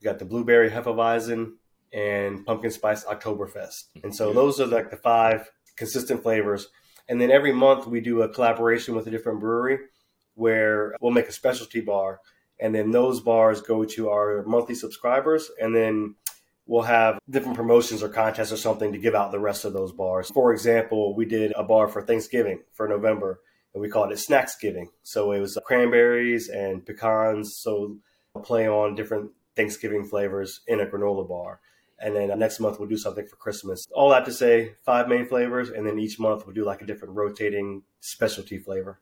[0.00, 1.52] We got the blueberry hefeweizen
[1.92, 3.54] and pumpkin spice Oktoberfest.
[3.96, 4.04] Mm-hmm.
[4.04, 6.68] And so those are like the five consistent flavors.
[7.08, 9.78] And then every month we do a collaboration with a different brewery
[10.34, 12.20] where we'll make a specialty bar.
[12.60, 15.50] And then those bars go to our monthly subscribers.
[15.60, 16.14] And then
[16.66, 19.92] we'll have different promotions or contests or something to give out the rest of those
[19.92, 20.30] bars.
[20.30, 23.40] For example, we did a bar for Thanksgiving for November
[23.74, 24.86] and we called it Snacksgiving.
[25.02, 27.56] So it was cranberries and pecans.
[27.58, 27.98] So
[28.42, 31.60] play on different Thanksgiving flavors in a granola bar.
[32.00, 33.86] And then next month we'll do something for Christmas.
[33.92, 36.86] All that to say, five main flavors, and then each month we'll do like a
[36.86, 39.00] different rotating specialty flavor.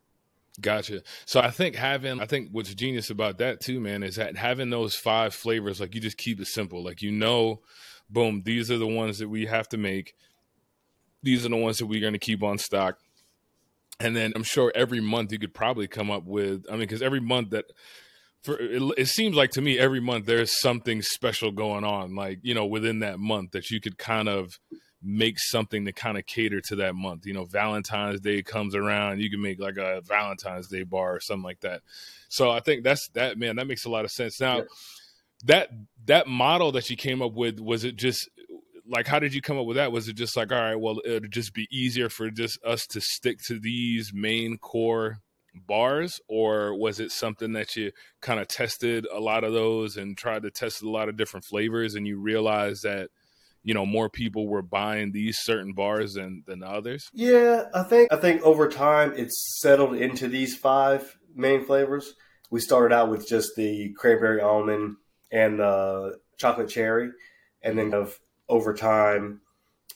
[0.61, 1.03] Gotcha.
[1.25, 4.71] So I think having, I think what's genius about that too, man, is that having
[4.71, 6.83] those five flavors, like you just keep it simple.
[6.83, 7.61] Like you know,
[8.11, 10.15] boom, these are the ones that we have to make.
[11.23, 12.99] These are the ones that we're going to keep on stock.
[14.01, 17.03] And then I'm sure every month you could probably come up with, I mean, because
[17.03, 17.65] every month that
[18.43, 22.39] for it, it, seems like to me every month there's something special going on like
[22.43, 24.59] you know within that month that you could kind of
[25.03, 27.27] make something to kind of cater to that month.
[27.27, 31.21] You know valentine's day comes around you can make like a valentine's day bar or
[31.21, 31.83] something like that.
[32.29, 34.41] So i think that's that man that makes a lot of sense.
[34.41, 34.65] Now yeah.
[35.45, 35.71] that
[36.07, 38.29] that model that you came up with was it just
[38.87, 39.93] like how did you come up with that?
[39.93, 43.01] Was it just like all right well it'd just be easier for just us to
[43.01, 45.19] stick to these main core
[45.55, 50.17] bars or was it something that you kind of tested a lot of those and
[50.17, 53.11] tried to test a lot of different flavors and you realized that
[53.63, 57.11] you know more people were buying these certain bars than than others?
[57.13, 62.15] Yeah i think i think over time it's settled into these five main flavors.
[62.51, 64.97] We started out with just the cranberry almond
[65.31, 67.11] and the chocolate cherry
[67.63, 69.41] and then of over time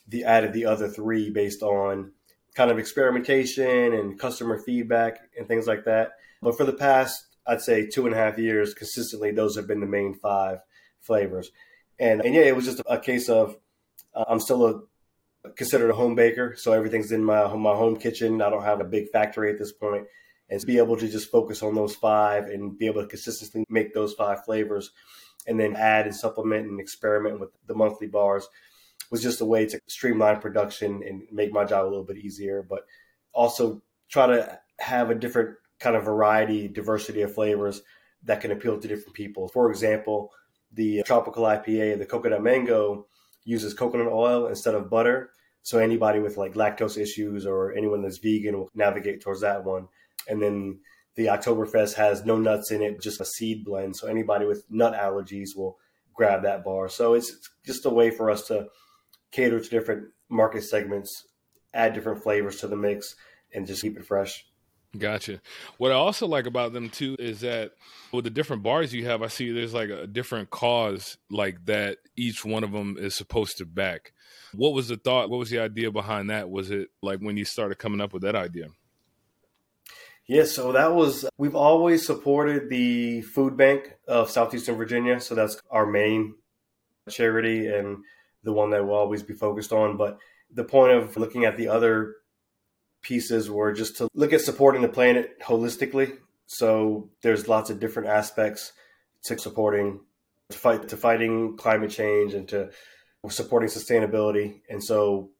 [0.07, 2.11] the added the other three based on
[2.55, 6.11] kind of experimentation and customer feedback and things like that.
[6.41, 9.79] But for the past, I'd say two and a half years, consistently, those have been
[9.79, 10.59] the main five
[11.01, 11.51] flavors.
[11.99, 13.57] And, and yeah, it was just a case of
[14.15, 14.81] uh, I'm still a
[15.55, 18.41] considered a home baker, so everything's in my my home kitchen.
[18.41, 20.05] I don't have a big factory at this point,
[20.49, 23.65] and to be able to just focus on those five and be able to consistently
[23.69, 24.91] make those five flavors,
[25.47, 28.47] and then add and supplement and experiment with the monthly bars
[29.11, 32.65] was just a way to streamline production and make my job a little bit easier,
[32.67, 32.85] but
[33.33, 37.81] also try to have a different kind of variety, diversity of flavors
[38.23, 39.47] that can appeal to different people.
[39.49, 40.31] For example,
[40.71, 43.07] the tropical IPA, the coconut mango,
[43.45, 45.31] uses coconut oil instead of butter.
[45.61, 49.87] So anybody with like lactose issues or anyone that's vegan will navigate towards that one.
[50.27, 50.79] And then
[51.15, 53.95] the Oktoberfest has no nuts in it, just a seed blend.
[53.95, 55.77] So anybody with nut allergies will
[56.13, 56.89] grab that bar.
[56.89, 58.67] So it's just a way for us to
[59.33, 61.27] cater to different market segments,
[61.73, 63.15] add different flavors to the mix,
[63.53, 64.45] and just keep it fresh.
[64.97, 65.41] Gotcha.
[65.77, 67.71] What I also like about them too is that
[68.11, 71.97] with the different bars you have, I see there's like a different cause like that
[72.15, 74.13] each one of them is supposed to back.
[74.53, 75.31] What was the thought?
[75.31, 76.47] What was the idea behind that?
[76.47, 78.67] Was it like when you started coming up with that idea?
[80.27, 85.19] Yeah, so that was, we've always supported the Food Bank of Southeastern Virginia.
[85.19, 86.35] So that's our main
[87.09, 87.97] charity and
[88.43, 89.97] the one that we'll always be focused on.
[89.97, 90.19] But
[90.51, 92.15] the point of looking at the other
[93.01, 96.17] pieces were just to look at supporting the planet holistically.
[96.45, 98.73] So there's lots of different aspects
[99.23, 100.01] to supporting,
[100.49, 102.69] to fight, to fighting climate change and to
[103.29, 104.61] supporting sustainability.
[104.69, 105.31] And so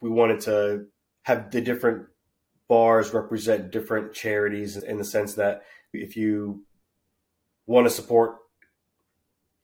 [0.00, 0.86] we wanted to
[1.22, 2.06] have the different
[2.68, 6.64] bars represent different charities in the sense that if you
[7.66, 8.36] want to support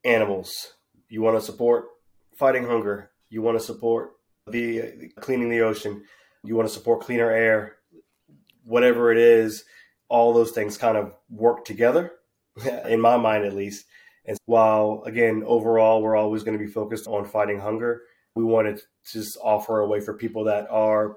[0.04, 0.74] animals,
[1.08, 1.86] you want to support
[2.38, 4.12] fighting hunger, you want to support
[4.46, 6.04] the cleaning the ocean,
[6.44, 7.76] you want to support cleaner air,
[8.64, 9.64] whatever it is,
[10.08, 12.12] all those things kind of work together,
[12.86, 13.86] in my mind at least.
[14.24, 18.02] And while again, overall, we're always going to be focused on fighting hunger,
[18.34, 21.16] we wanted to just offer a way for people that are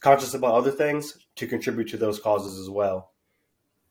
[0.00, 3.12] conscious about other things to contribute to those causes as well.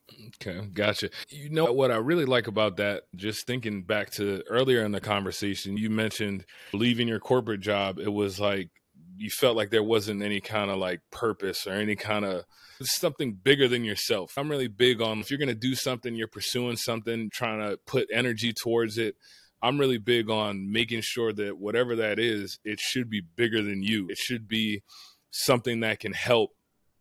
[0.09, 1.09] Okay, gotcha.
[1.29, 5.01] You know what I really like about that, just thinking back to earlier in the
[5.01, 7.99] conversation, you mentioned leaving your corporate job.
[7.99, 8.69] It was like
[9.17, 12.45] you felt like there wasn't any kind of like purpose or any kind of
[12.81, 14.33] something bigger than yourself.
[14.37, 17.77] I'm really big on if you're going to do something, you're pursuing something, trying to
[17.85, 19.15] put energy towards it.
[19.61, 23.81] I'm really big on making sure that whatever that is, it should be bigger than
[23.81, 24.07] you.
[24.09, 24.83] It should be
[25.31, 26.51] something that can help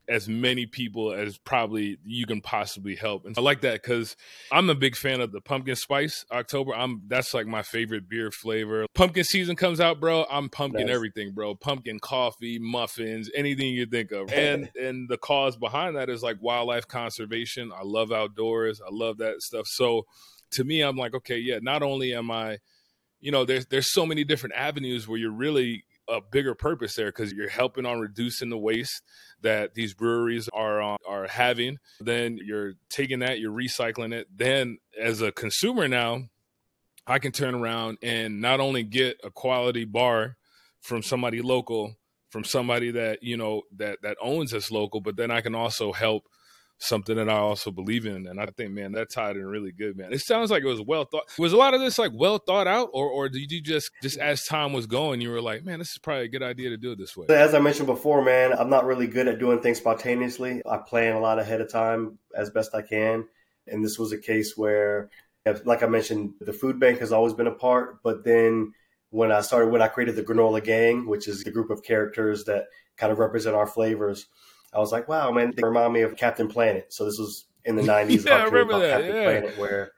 [0.08, 3.24] as many people as probably you can possibly help.
[3.26, 4.16] And I like that because
[4.52, 6.74] I'm a big fan of the pumpkin spice October.
[6.74, 8.86] I'm that's like my favorite beer flavor.
[8.94, 10.24] Pumpkin season comes out, bro.
[10.30, 10.94] I'm pumpkin nice.
[10.94, 11.54] everything, bro.
[11.54, 14.32] Pumpkin coffee, muffins, anything you think of.
[14.32, 17.72] And and the cause behind that is like wildlife conservation.
[17.74, 18.80] I love outdoors.
[18.80, 19.66] I love that stuff.
[19.66, 20.06] So
[20.52, 22.58] to me, I'm like, okay, yeah, not only am I
[23.20, 27.06] you know, there's there's so many different avenues where you're really a bigger purpose there
[27.06, 29.02] because you're helping on reducing the waste
[29.42, 31.78] that these breweries are uh, are having.
[32.00, 34.28] Then you're taking that, you're recycling it.
[34.34, 36.28] Then as a consumer now,
[37.06, 40.36] I can turn around and not only get a quality bar
[40.80, 41.96] from somebody local,
[42.30, 45.92] from somebody that you know that that owns this local, but then I can also
[45.92, 46.24] help
[46.78, 48.26] something that I also believe in.
[48.26, 50.12] And I think, man, that tied in really good, man.
[50.12, 51.24] It sounds like it was well thought.
[51.38, 54.18] Was a lot of this like well thought out, or or did you just just
[54.18, 56.76] as time was going, you were like, man, this is probably a good idea to
[56.76, 57.26] do it this way?
[57.28, 60.62] As I mentioned before, man, I'm not really good at doing things spontaneously.
[60.68, 63.26] I plan a lot ahead of time as best I can,
[63.66, 65.10] and this was a case where,
[65.64, 68.72] like I mentioned, the food bank has always been a part, but then
[69.10, 72.44] when I started, when I created the Granola Gang, which is the group of characters
[72.44, 72.64] that
[72.96, 74.26] kind of represent our flavors
[74.72, 76.92] I was like, wow, man, they remind me of Captain Planet.
[76.92, 78.26] So this was in the 90s.
[78.26, 79.02] yeah, I remember that.
[79.02, 79.24] Captain yeah.
[79.24, 79.92] Planet, where,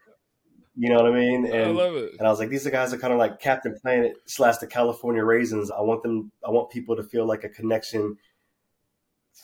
[0.76, 1.46] you know what I mean?
[1.46, 2.12] And, I love it.
[2.18, 4.66] And I was like, these are guys are kind of like Captain Planet slash the
[4.66, 5.70] California Raisins.
[5.70, 8.16] I want them, I want people to feel like a connection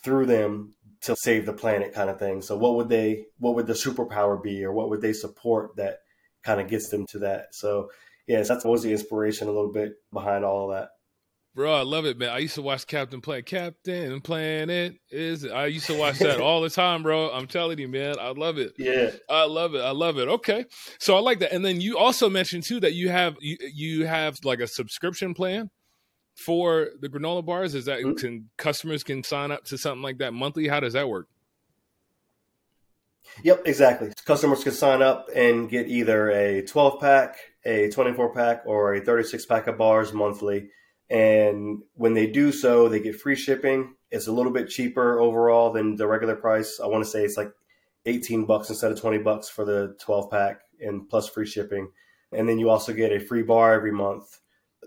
[0.03, 2.41] through them to save the planet kind of thing.
[2.41, 5.99] So what would they, what would the superpower be or what would they support that
[6.43, 7.55] kind of gets them to that?
[7.55, 7.91] So
[8.27, 10.91] yes, that's what was the inspiration a little bit behind all of that.
[11.55, 12.31] Bro, I love it, man.
[12.31, 13.47] I used to watch Captain Planet.
[13.47, 15.47] Captain Planet is.
[15.47, 17.31] I used to watch that all the time, bro.
[17.31, 18.17] I'm telling you, man.
[18.19, 18.73] I love it.
[18.77, 19.81] Yeah, I love it.
[19.81, 20.27] I love it.
[20.27, 20.65] Okay,
[20.99, 21.53] so I like that.
[21.53, 25.33] And then you also mentioned too that you have you, you have like a subscription
[25.33, 25.71] plan
[26.35, 27.77] for the granola bars.
[27.77, 28.15] Is that mm-hmm.
[28.15, 30.67] can customers can sign up to something like that monthly?
[30.67, 31.29] How does that work?
[33.45, 34.13] Yep, exactly.
[34.25, 39.01] Customers can sign up and get either a 12 pack, a 24 pack, or a
[39.01, 40.71] 36 pack of bars monthly
[41.11, 43.95] and when they do so, they get free shipping.
[44.11, 46.81] It's a little bit cheaper overall than the regular price.
[46.83, 47.53] I want to say it's like
[48.07, 51.91] 18 bucks instead of 20 bucks for the 12 pack and plus free shipping.
[52.33, 54.39] And then you also get a free bar every month,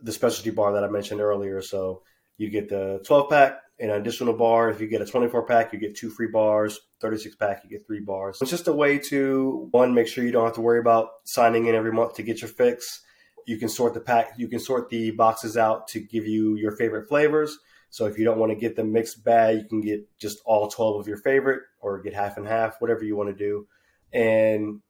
[0.02, 1.62] the specialty bar that I mentioned earlier.
[1.62, 2.04] So
[2.38, 4.70] you get the 12 pack, and an additional bar.
[4.70, 6.80] If you get a 24 pack, you get two free bars.
[7.00, 8.40] 36 pack, you get three bars.
[8.42, 11.68] It's just a way to, one, make sure you don't have to worry about signing
[11.68, 13.04] in every month to get your fix
[13.48, 16.74] you can sort the pack, you can sort the boxes out to give you your
[16.74, 17.58] favorite flavors.
[17.90, 20.68] So if you don't want to get the mixed bag, you can get just all
[20.68, 23.66] 12 of your favorite or get half and half, whatever you want to do.
[24.12, 24.82] And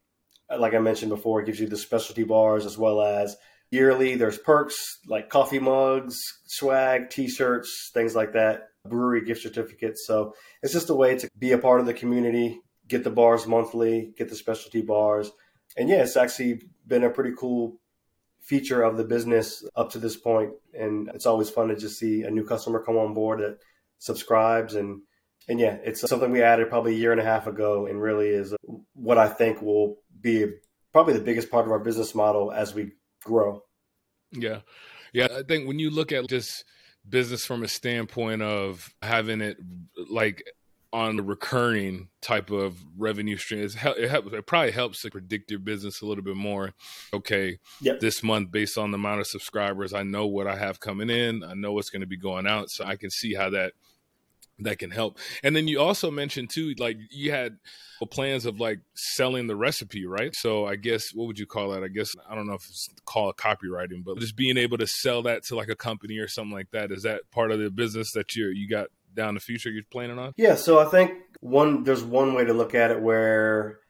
[0.50, 3.36] uh, like I mentioned before, it gives you the specialty bars as well as
[3.70, 4.16] yearly.
[4.16, 8.70] There's perks like coffee mugs, swag, T-shirts, things like that.
[8.84, 10.04] Brewery gift certificates.
[10.04, 13.46] So it's just a way to be a part of the community, get the bars
[13.46, 15.30] monthly, get the specialty bars,
[15.76, 17.78] and yeah, it's actually been a pretty cool
[18.48, 20.52] feature of the business up to this point.
[20.72, 23.58] And it's always fun to just see a new customer come on board that
[23.98, 25.02] subscribes and
[25.48, 28.28] and yeah, it's something we added probably a year and a half ago, and really
[28.28, 28.54] is
[28.92, 30.44] what I think will be
[30.92, 32.92] probably the biggest part of our business model as we
[33.24, 33.62] grow.
[34.30, 34.60] Yeah,
[35.14, 35.28] yeah.
[35.34, 36.64] I think when you look at just
[37.08, 39.56] business from a standpoint of having it
[40.10, 40.42] like
[40.92, 43.60] on the recurring type of revenue stream.
[43.60, 46.72] It, helps, it probably helps to predict your business a little bit more.
[47.12, 48.00] Okay, yep.
[48.00, 51.44] this month, based on the amount of subscribers, I know what I have coming in.
[51.44, 53.72] I know what's going to be going out, so I can see how that
[54.60, 55.18] that can help.
[55.42, 57.58] And then you also mentioned too, like you had
[58.10, 60.34] plans of like selling the recipe, right?
[60.34, 61.84] So I guess what would you call that?
[61.84, 65.22] I guess I don't know if it's called copywriting, but just being able to sell
[65.22, 66.90] that to like a company or something like that.
[66.90, 68.88] Is that part of the business that you you got
[69.18, 70.32] down the future you're planning on?
[70.36, 73.80] Yeah, so I think one there's one way to look at it where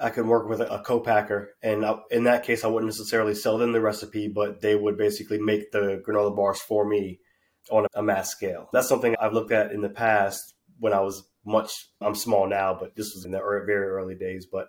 [0.00, 3.72] I could work with a, co-packer, and in that case, I wouldn't necessarily sell them
[3.72, 7.20] the recipe, but they would basically make the granola bars for me
[7.70, 8.68] on a mass scale.
[8.72, 11.88] That's something I've looked at in the past when I was much.
[12.00, 14.46] I'm small now, but this was in the very early days.
[14.50, 14.68] But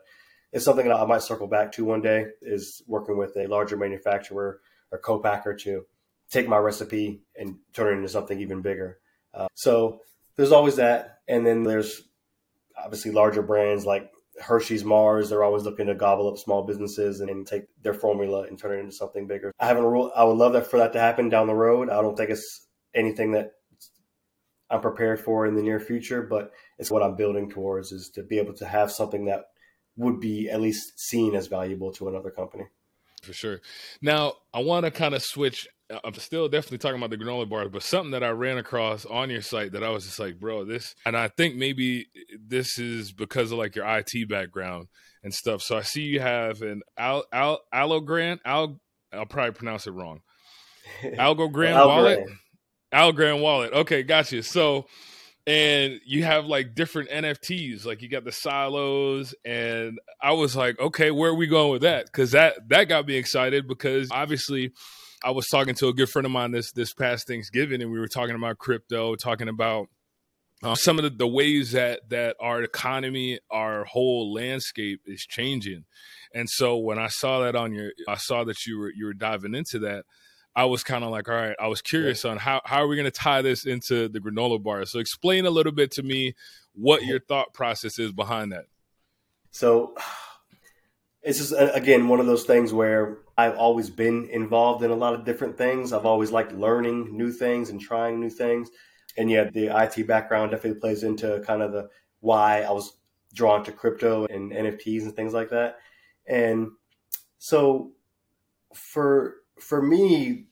[0.52, 2.28] it's something that I might circle back to one day.
[2.42, 4.60] Is working with a larger manufacturer
[4.92, 5.86] or co-packer to
[6.30, 9.00] take my recipe and turn it into something even bigger.
[9.34, 10.02] Uh, so
[10.36, 12.02] there's always that, and then there's
[12.78, 15.30] obviously larger brands like Hershey's Mars.
[15.30, 18.78] They're always looking to gobble up small businesses and, and take their formula and turn
[18.78, 19.52] it into something bigger.
[19.60, 20.12] I haven't ruled.
[20.16, 21.90] I would love that for that to happen down the road.
[21.90, 23.54] I don't think it's anything that
[24.70, 28.24] I'm prepared for in the near future, but it's what I'm building towards is to
[28.24, 29.46] be able to have something that
[29.96, 32.66] would be at least seen as valuable to another company.
[33.22, 33.62] For sure.
[34.02, 35.68] Now, I want to kind of switch
[36.04, 39.30] I'm still definitely talking about the granola bars, but something that I ran across on
[39.30, 42.08] your site that I was just like, bro, this, and I think maybe
[42.40, 44.88] this is because of like your IT background
[45.24, 45.62] and stuff.
[45.62, 48.80] So I see you have an al, al Allogran, al,
[49.12, 50.22] I'll probably pronounce it wrong.
[51.04, 52.26] Algorand wallet,
[52.94, 53.74] Algorand wallet.
[53.74, 54.44] Okay, gotcha.
[54.44, 54.86] So,
[55.46, 60.80] and you have like different NFTs, like you got the silos, and I was like,
[60.80, 62.06] okay, where are we going with that?
[62.06, 64.72] Because that that got me excited because obviously
[65.24, 68.00] I was talking to a good friend of mine this this past Thanksgiving, and we
[68.00, 69.88] were talking about crypto, talking about
[70.64, 75.86] uh, some of the, the ways that that our economy, our whole landscape is changing.
[76.34, 79.14] And so when I saw that on your, I saw that you were you were
[79.14, 80.06] diving into that.
[80.56, 82.96] I was kind of like, all right, I was curious on how how are we
[82.96, 84.86] going to tie this into the granola bar.
[84.86, 86.34] So explain a little bit to me
[86.74, 88.66] what your thought process is behind that.
[89.52, 89.96] So
[91.22, 95.14] it's just again one of those things where I've always been involved in a lot
[95.14, 95.92] of different things.
[95.92, 98.70] I've always liked learning new things and trying new things.
[99.18, 102.98] And yet the IT background definitely plays into kind of the why I was
[103.34, 105.78] drawn to crypto and NFTs and things like that.
[106.28, 106.70] And
[107.38, 107.92] so
[108.74, 110.46] for for me,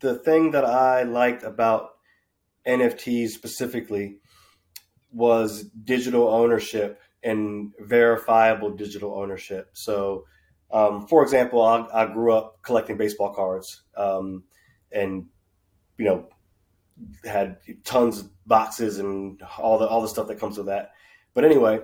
[0.00, 1.90] the thing that I liked about
[2.66, 4.18] NFTs specifically
[5.12, 9.70] was digital ownership and verifiable digital ownership.
[9.72, 10.24] So,
[10.70, 14.44] um, for example, I, I, grew up collecting baseball cards, um,
[14.92, 15.26] and
[15.96, 16.28] you know,
[17.24, 20.92] had tons of boxes and all the all the stuff that comes with that.
[21.34, 21.80] But anyway,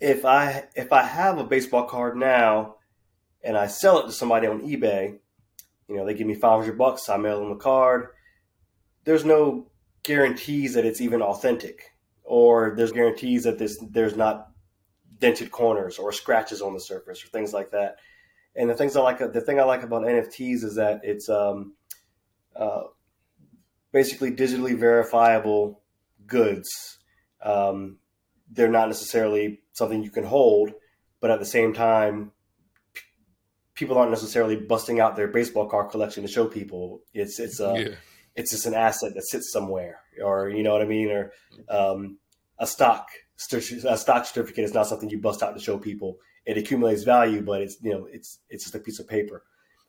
[0.00, 2.76] if I if I have a baseball card now
[3.42, 5.18] and I sell it to somebody on eBay,
[5.88, 8.08] you know, they give me 500 bucks, I mail them the card.
[9.04, 9.70] There's no
[10.02, 14.50] guarantees that it's even authentic or there's guarantees that this there's not
[15.18, 17.96] dented corners or scratches on the surface or things like that.
[18.54, 21.74] And the things I like, the thing I like about NFTs is that it's um,
[22.54, 22.84] uh,
[23.92, 25.82] basically digitally verifiable
[26.26, 26.98] goods.
[27.42, 27.98] Um,
[28.50, 30.72] they're not necessarily something you can hold,
[31.20, 32.32] but at the same time,
[32.94, 33.02] p-
[33.74, 37.00] people aren't necessarily busting out their baseball card collection to show people.
[37.12, 37.94] It's it's a yeah
[38.36, 41.32] it's just an asset that sits somewhere, or you know what I mean, or
[41.68, 42.18] um,
[42.58, 43.08] a stock
[43.52, 46.18] a stock certificate is not something you bust out to show people.
[46.44, 49.44] It accumulates value, but it's you know it's it's just a piece of paper.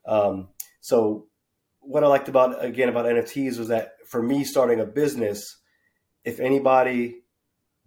[0.06, 0.48] Um,
[0.80, 1.26] so
[1.80, 5.56] what I liked about again about NFTs was that for me starting a business,
[6.24, 7.22] if anybody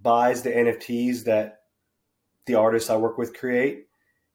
[0.02, 1.60] buys the NFTs that
[2.46, 3.86] the artists I work with create,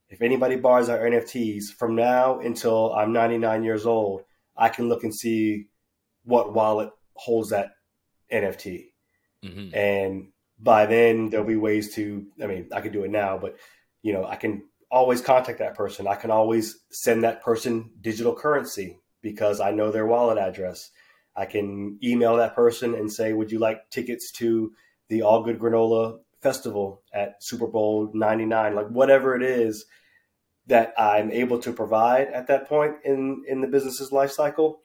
[0.08, 4.22] if anybody buys our NFTs from now until I'm 99 years old,
[4.56, 5.66] I can look and see
[6.24, 7.72] what wallet holds that
[8.32, 8.92] NFT.
[9.44, 9.74] Mm-hmm.
[9.74, 10.28] And
[10.58, 13.56] by then there'll be ways to, I mean, I could do it now, but
[14.02, 16.06] you know, I can always contact that person.
[16.06, 20.90] I can always send that person digital currency because I know their wallet address.
[21.34, 24.72] I can email that person and say, Would you like tickets to
[25.08, 28.74] the All Good Granola Festival at Super Bowl 99?
[28.74, 29.84] Like, whatever it is
[30.66, 34.80] that I'm able to provide at that point in, in the business's life cycle,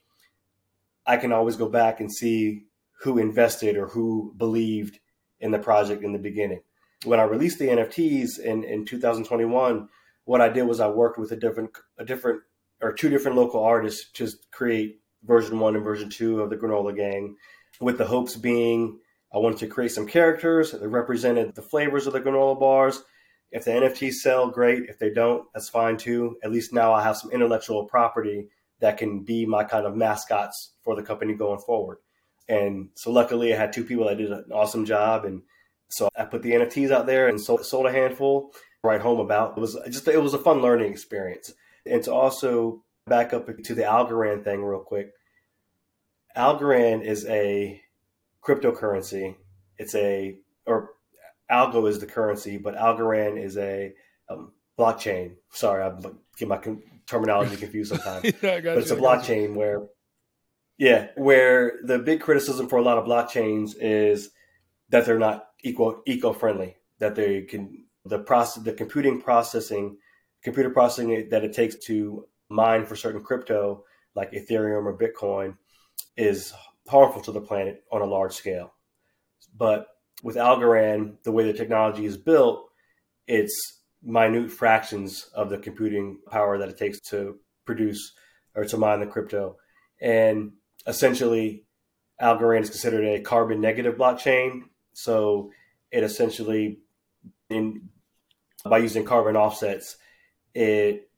[1.05, 2.65] I can always go back and see
[3.01, 4.99] who invested or who believed
[5.41, 6.61] in the project in the beginning.
[7.03, 9.89] When I released the NFTs in, in 2021,
[10.25, 12.41] what I did was I worked with a different a different
[12.81, 16.95] or two different local artists to create version one and version two of the Granola
[16.95, 17.35] Gang,
[17.79, 18.99] with the hopes being
[19.33, 23.01] I wanted to create some characters that represented the flavors of the granola bars.
[23.49, 24.89] If the NFTs sell, great.
[24.89, 26.37] If they don't, that's fine too.
[26.43, 30.73] At least now I have some intellectual property that can be my kind of mascots
[30.83, 31.99] for the company going forward.
[32.51, 35.23] And so luckily I had two people that did an awesome job.
[35.23, 35.43] And
[35.87, 39.57] so I put the NFTs out there and sold, sold a handful, right home about.
[39.57, 41.53] It was just, it was a fun learning experience.
[41.85, 45.13] And to also back up to the Algorand thing real quick.
[46.35, 47.81] Algorand is a
[48.45, 49.35] cryptocurrency.
[49.77, 50.91] It's a, or
[51.49, 53.93] Algo is the currency, but Algorand is a
[54.29, 55.35] um, blockchain.
[55.51, 56.01] Sorry, I'm
[56.37, 56.59] getting my
[57.07, 58.25] terminology confused sometimes.
[58.41, 59.83] yeah, but it's you, a blockchain where,
[60.81, 64.31] yeah, where the big criticism for a lot of blockchains is
[64.89, 66.75] that they're not eco eco friendly.
[66.97, 69.97] That they can the process, the computing processing,
[70.43, 73.83] computer processing that it takes to mine for certain crypto
[74.15, 75.55] like Ethereum or Bitcoin
[76.17, 76.51] is
[76.87, 78.73] harmful to the planet on a large scale.
[79.55, 79.85] But
[80.23, 82.71] with Algorand, the way the technology is built,
[83.27, 88.13] it's minute fractions of the computing power that it takes to produce
[88.55, 89.57] or to mine the crypto.
[90.01, 90.53] And
[90.87, 91.63] essentially,
[92.21, 94.63] Algorand is considered a carbon negative blockchain.
[94.93, 95.51] So
[95.91, 96.79] it essentially,
[97.49, 97.89] in
[98.63, 99.97] by using carbon offsets,
[100.53, 101.09] it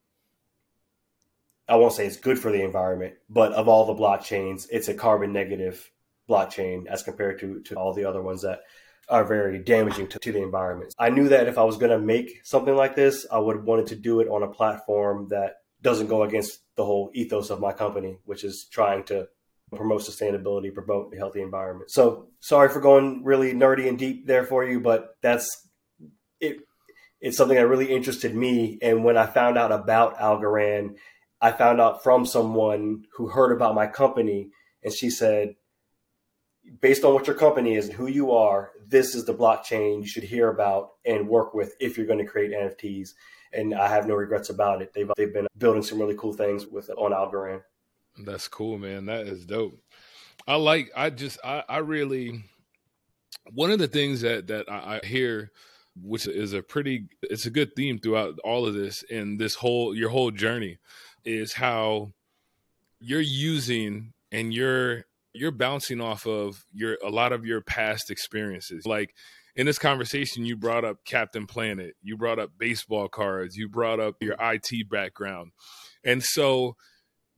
[1.68, 4.94] I won't say it's good for the environment, but of all the blockchains, it's a
[4.94, 5.90] carbon negative
[6.28, 8.60] blockchain as compared to, to all the other ones that
[9.08, 10.94] are very damaging to, to the environment.
[10.98, 13.86] I knew that if I was going to make something like this, I would wanted
[13.88, 17.72] to do it on a platform that doesn't go against the whole ethos of my
[17.72, 19.28] company, which is trying to
[19.74, 21.90] promote sustainability, promote a healthy environment.
[21.90, 25.68] So sorry for going really nerdy and deep there for you, but that's
[26.40, 26.58] it.
[27.20, 28.78] It's something that really interested me.
[28.82, 30.96] And when I found out about Algorand,
[31.40, 34.50] I found out from someone who heard about my company
[34.82, 35.54] and she said,
[36.80, 40.06] based on what your company is and who you are, this is the blockchain you
[40.06, 43.10] should hear about and work with if you're going to create NFTs.
[43.52, 44.92] And I have no regrets about it.
[44.92, 47.62] They've they've been building some really cool things with on Algorand.
[48.18, 49.06] That's cool, man.
[49.06, 49.80] That is dope.
[50.46, 50.90] I like.
[50.96, 51.38] I just.
[51.44, 51.64] I.
[51.68, 52.44] I really.
[53.52, 55.50] One of the things that that I hear,
[56.00, 59.94] which is a pretty, it's a good theme throughout all of this and this whole
[59.94, 60.78] your whole journey,
[61.24, 62.12] is how
[63.00, 65.04] you're using and you're
[65.34, 68.86] you're bouncing off of your a lot of your past experiences.
[68.86, 69.14] Like
[69.56, 74.00] in this conversation, you brought up Captain Planet, you brought up baseball cards, you brought
[74.00, 75.52] up your IT background.
[76.04, 76.76] And so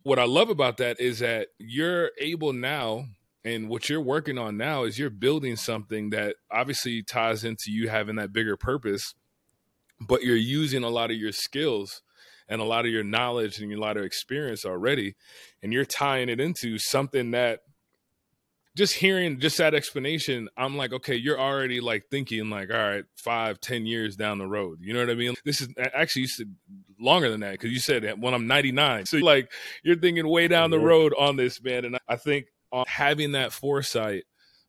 [0.06, 3.06] what I love about that is that you're able now
[3.44, 7.88] and what you're working on now is you're building something that obviously ties into you
[7.88, 9.14] having that bigger purpose,
[10.00, 12.02] but you're using a lot of your skills
[12.48, 15.16] and a lot of your knowledge and a lot of experience already,
[15.60, 17.62] and you're tying it into something that
[18.76, 23.04] just hearing just that explanation, I'm like, okay, you're already like thinking like, all right,
[23.16, 24.78] five, ten years down the road.
[24.82, 25.34] You know what I mean?
[25.44, 26.54] This is actually you said
[27.00, 29.06] longer than that because you said when I'm 99.
[29.06, 29.50] So like
[29.82, 31.84] you're thinking way down the road on this, man.
[31.86, 34.24] And I think uh, having that foresight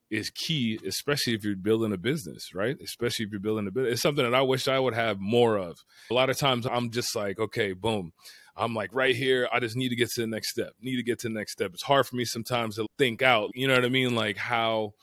[0.09, 2.77] is key, especially if you're building a business, right?
[2.81, 3.93] Especially if you're building a business.
[3.93, 5.83] It's something that I wish I would have more of.
[6.09, 8.13] A lot of times I'm just like, okay, boom.
[8.57, 9.47] I'm like right here.
[9.51, 10.73] I just need to get to the next step.
[10.81, 11.71] Need to get to the next step.
[11.73, 13.51] It's hard for me sometimes to think out.
[13.53, 14.15] You know what I mean?
[14.15, 14.93] Like how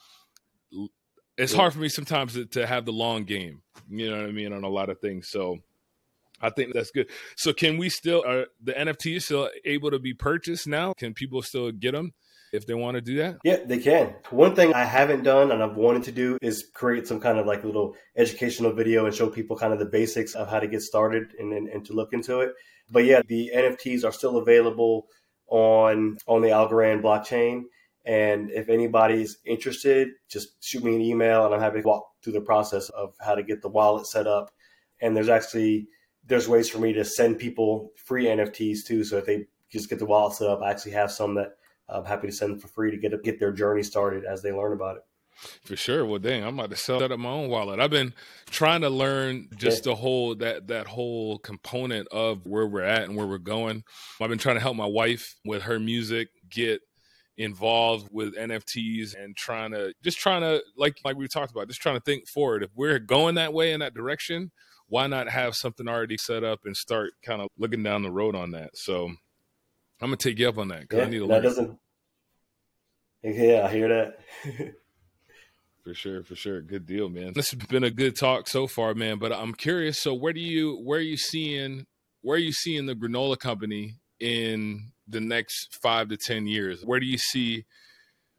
[1.37, 3.61] it's hard for me sometimes to, to have the long game.
[3.89, 5.29] You know what I mean on a lot of things.
[5.29, 5.59] So
[6.41, 7.09] I think that's good.
[7.37, 10.93] So can we still are the NFTs still able to be purchased now?
[10.93, 12.13] Can people still get them?
[12.55, 13.37] if they want to do that?
[13.43, 14.15] Yeah, they can.
[14.29, 17.45] One thing I haven't done and I've wanted to do is create some kind of
[17.45, 20.81] like little educational video and show people kind of the basics of how to get
[20.81, 22.53] started and, and, and to look into it.
[22.89, 25.07] But yeah, the NFTs are still available
[25.47, 27.63] on on the Algorand blockchain.
[28.05, 32.33] And if anybody's interested, just shoot me an email and I'm happy to walk through
[32.33, 34.51] the process of how to get the wallet set up.
[35.01, 35.87] And there's actually
[36.23, 39.03] there's ways for me to send people free NFTs too.
[39.03, 41.57] So if they just get the wallet set up, I actually have some that
[41.89, 44.73] I'm happy to send for free to get get their journey started as they learn
[44.73, 45.03] about it.
[45.63, 46.05] For sure.
[46.05, 47.79] Well, dang, I'm about to sell set up my own wallet.
[47.79, 48.13] I've been
[48.49, 53.15] trying to learn just the whole that that whole component of where we're at and
[53.15, 53.83] where we're going.
[54.21, 56.81] I've been trying to help my wife with her music get
[57.37, 61.81] involved with NFTs and trying to just trying to like like we talked about, just
[61.81, 62.63] trying to think forward.
[62.63, 64.51] If we're going that way in that direction,
[64.87, 68.35] why not have something already set up and start kind of looking down the road
[68.35, 68.77] on that?
[68.77, 69.17] So I'm
[70.07, 70.85] gonna take you up on that.
[70.91, 71.43] Yeah, I need to that learn.
[71.43, 71.79] doesn't.
[73.23, 74.75] Yeah, I hear that.
[75.85, 76.61] for sure, for sure.
[76.61, 77.33] Good deal, man.
[77.35, 79.19] This has been a good talk so far, man.
[79.19, 80.01] But I'm curious.
[80.01, 81.85] So where do you where are you seeing
[82.21, 86.83] where are you seeing the granola company in the next five to ten years?
[86.83, 87.65] Where do you see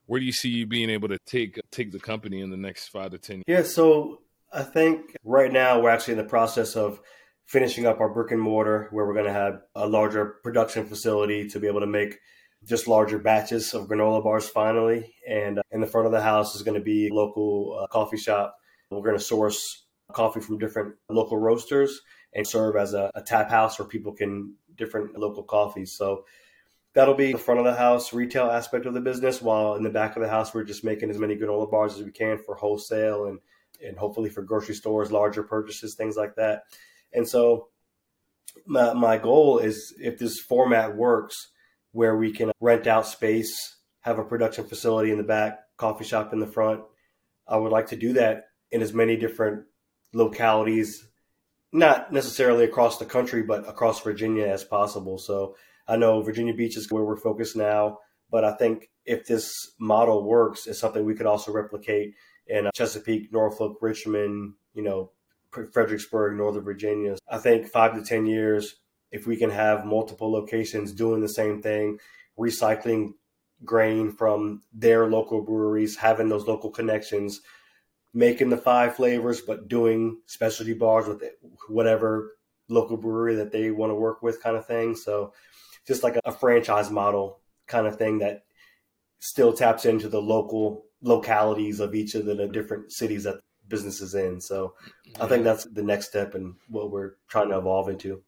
[0.06, 2.88] where do you see you being able to take take the company in the next
[2.88, 3.44] five to ten years?
[3.46, 4.22] Yeah, so
[4.52, 7.00] I think right now we're actually in the process of
[7.46, 11.48] finishing up our brick and mortar where we're going to have a larger production facility
[11.50, 12.18] to be able to make
[12.66, 15.14] just larger batches of granola bars finally.
[15.28, 17.86] And uh, in the front of the house is going to be a local uh,
[17.86, 18.56] coffee shop.
[18.90, 22.00] We're going to source coffee from different local roasters
[22.34, 25.96] and serve as a, a tap house where people can different local coffees.
[25.96, 26.24] So
[26.92, 29.90] that'll be the front of the house retail aspect of the business, while in the
[29.90, 32.54] back of the house we're just making as many granola bars as we can for
[32.54, 33.38] wholesale and
[33.84, 36.62] and hopefully for grocery stores, larger purchases, things like that.
[37.12, 37.68] And so
[38.64, 41.52] my, my goal is if this format works,
[41.96, 46.30] where we can rent out space, have a production facility in the back, coffee shop
[46.34, 46.82] in the front.
[47.48, 49.64] I would like to do that in as many different
[50.12, 51.08] localities,
[51.72, 55.16] not necessarily across the country, but across Virginia as possible.
[55.16, 55.56] So
[55.88, 60.22] I know Virginia Beach is where we're focused now, but I think if this model
[60.22, 62.12] works, it's something we could also replicate
[62.46, 65.12] in uh, Chesapeake, Norfolk, Richmond, you know,
[65.72, 67.16] Fredericksburg, Northern Virginia.
[67.26, 68.74] I think five to 10 years,
[69.10, 71.98] if we can have multiple locations doing the same thing,
[72.38, 73.14] recycling
[73.64, 77.40] grain from their local breweries, having those local connections,
[78.12, 81.22] making the five flavors, but doing specialty bars with
[81.68, 82.36] whatever
[82.68, 84.94] local brewery that they want to work with, kind of thing.
[84.94, 85.32] So,
[85.86, 88.44] just like a franchise model kind of thing that
[89.20, 94.40] still taps into the local localities of each of the different cities that businesses in.
[94.40, 94.74] So
[95.20, 98.22] I think that's the next step and what we're trying to evolve into.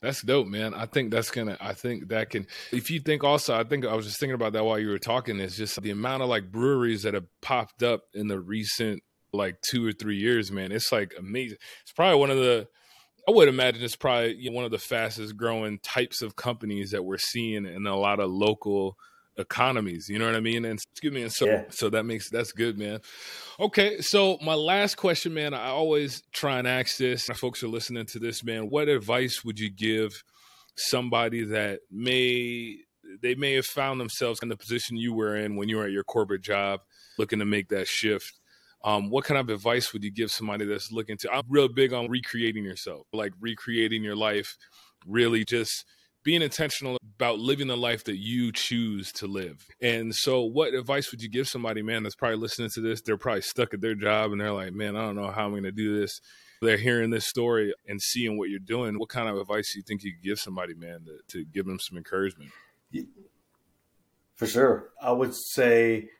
[0.00, 0.74] That's dope, man.
[0.74, 1.56] I think that's gonna.
[1.60, 2.46] I think that can.
[2.72, 4.98] If you think also, I think I was just thinking about that while you were
[4.98, 5.38] talking.
[5.40, 9.02] Is just the amount of like breweries that have popped up in the recent
[9.32, 10.72] like two or three years, man.
[10.72, 11.58] It's like amazing.
[11.82, 12.68] It's probably one of the.
[13.28, 16.90] I would imagine it's probably you know, one of the fastest growing types of companies
[16.90, 18.96] that we're seeing in a lot of local
[19.40, 20.08] economies.
[20.08, 20.64] You know what I mean?
[20.64, 21.22] And excuse me.
[21.22, 21.64] And so, yeah.
[21.70, 23.00] so that makes that's good, man.
[23.58, 25.54] Okay, so my last question, man.
[25.54, 27.26] I always try and ask this.
[27.26, 28.70] Folks are listening to this, man.
[28.70, 30.22] What advice would you give
[30.76, 32.76] somebody that may
[33.22, 35.90] they may have found themselves in the position you were in when you were at
[35.90, 36.80] your corporate job,
[37.18, 38.34] looking to make that shift?
[38.82, 41.32] Um, what kind of advice would you give somebody that's looking to?
[41.32, 44.56] I'm real big on recreating yourself, like recreating your life,
[45.06, 45.84] really just
[46.22, 49.66] being intentional about living the life that you choose to live.
[49.80, 53.00] And so, what advice would you give somebody, man, that's probably listening to this?
[53.00, 55.50] They're probably stuck at their job and they're like, man, I don't know how I'm
[55.50, 56.20] going to do this.
[56.62, 58.98] They're hearing this story and seeing what you're doing.
[58.98, 61.64] What kind of advice do you think you could give somebody, man, to, to give
[61.64, 62.50] them some encouragement?
[64.36, 64.90] For sure.
[65.00, 66.10] I would say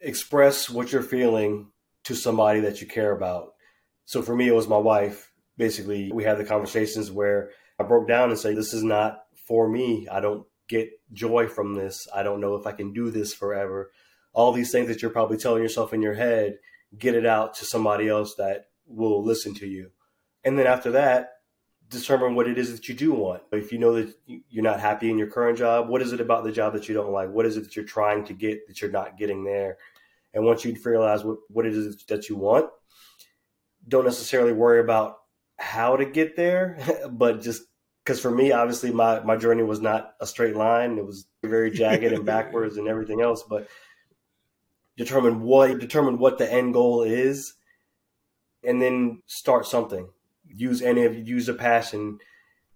[0.00, 1.68] express what you're feeling
[2.04, 3.54] to somebody that you care about.
[4.06, 5.30] So, for me, it was my wife.
[5.56, 7.50] Basically, we had the conversations where
[7.80, 10.06] I broke down and said, this is not for me.
[10.10, 12.06] I don't get joy from this.
[12.14, 13.90] I don't know if I can do this forever.
[14.34, 16.58] All these things that you're probably telling yourself in your head,
[16.96, 19.90] get it out to somebody else that will listen to you.
[20.44, 21.30] And then after that,
[21.88, 23.42] determine what it is that you do want.
[23.50, 26.44] If you know that you're not happy in your current job, what is it about
[26.44, 27.30] the job that you don't like?
[27.30, 29.78] What is it that you're trying to get that you're not getting there?
[30.34, 32.70] And once you realize what, what it is that you want,
[33.88, 35.16] don't necessarily worry about
[35.58, 36.78] how to get there,
[37.10, 37.62] but just
[38.10, 40.98] because for me, obviously, my my journey was not a straight line.
[40.98, 43.44] It was very jagged and backwards and everything else.
[43.48, 43.68] But
[44.96, 47.54] determine what determine what the end goal is,
[48.64, 50.08] and then start something.
[50.44, 52.18] Use any of use a passion.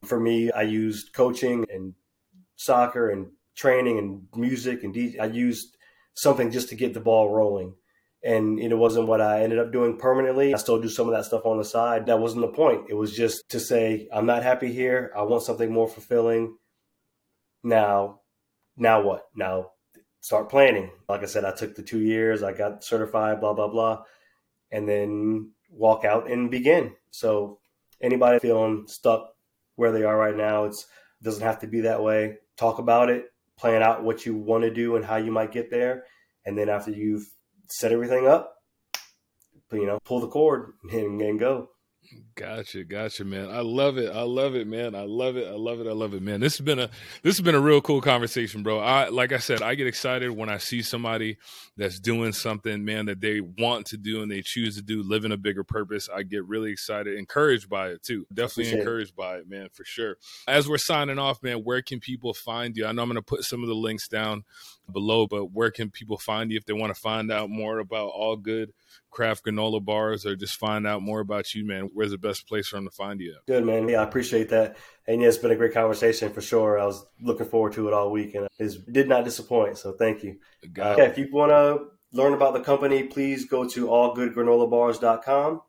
[0.05, 1.95] For me, I used coaching and
[2.55, 5.19] soccer and training and music and DJ.
[5.19, 5.77] I used
[6.15, 7.75] something just to get the ball rolling
[8.25, 10.55] and it wasn't what I ended up doing permanently.
[10.55, 12.07] I still do some of that stuff on the side.
[12.07, 12.87] That wasn't the point.
[12.89, 15.13] It was just to say, I'm not happy here.
[15.15, 16.57] I want something more fulfilling.
[17.63, 18.21] Now,
[18.79, 19.27] now what?
[19.37, 19.73] Now
[20.21, 20.91] start planning.
[21.07, 24.05] Like I said, I took the two years, I got certified, blah, blah, blah,
[24.73, 26.95] and then walk out and begin.
[27.11, 27.59] So
[28.01, 29.35] anybody feeling stuck
[29.77, 30.87] where they are right now, it's,
[31.21, 32.39] it doesn't have to be that way.
[32.57, 33.27] Talk about it,
[33.59, 36.05] plan out what you want to do and how you might get there.
[36.47, 37.27] And then after you've
[37.69, 38.55] set everything up,
[39.73, 41.69] you know, pull the cord and, and go.
[42.35, 43.49] Gotcha, gotcha, man.
[43.49, 44.13] I love it.
[44.15, 44.95] I love it, man.
[44.95, 45.47] I love it.
[45.47, 45.87] I love it.
[45.87, 46.41] I love it, man.
[46.41, 46.91] This has been a
[47.23, 48.81] this has been a real cool conversation, bro.
[48.81, 51.39] I like I said, I get excited when I see somebody
[51.77, 55.33] that's doing something, man, that they want to do and they choose to do, living
[55.33, 56.09] a bigger purpose.
[56.15, 58.27] I get really excited, encouraged by it too.
[58.33, 60.17] Definitely encouraged by it, man, for sure.
[60.49, 62.87] As we're signing off, man, where can people find you?
[62.87, 64.45] I know I'm gonna put some of the links down
[64.93, 68.09] below, but where can people find you if they want to find out more about
[68.09, 68.73] all good
[69.15, 72.69] craft granola bars or just find out more about you, man, where's the best place
[72.69, 73.37] for them to find you?
[73.47, 73.89] Good, man.
[73.89, 74.77] Yeah, I appreciate that.
[75.07, 76.79] And yeah, it's been a great conversation for sure.
[76.79, 79.79] I was looking forward to it all week and it did not disappoint.
[79.79, 80.39] So thank you.
[80.65, 85.63] Uh, yeah, if you want to learn about the company, please go to allgoodgranolabars.com.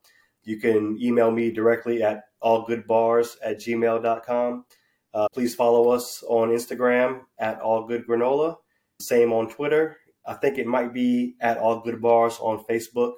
[0.43, 4.65] You can email me directly at allgoodbars at gmail.com.
[5.13, 8.57] Uh, please follow us on Instagram at allgoodgranola.
[8.99, 9.97] Same on Twitter.
[10.25, 13.13] I think it might be at All Good Bars on Facebook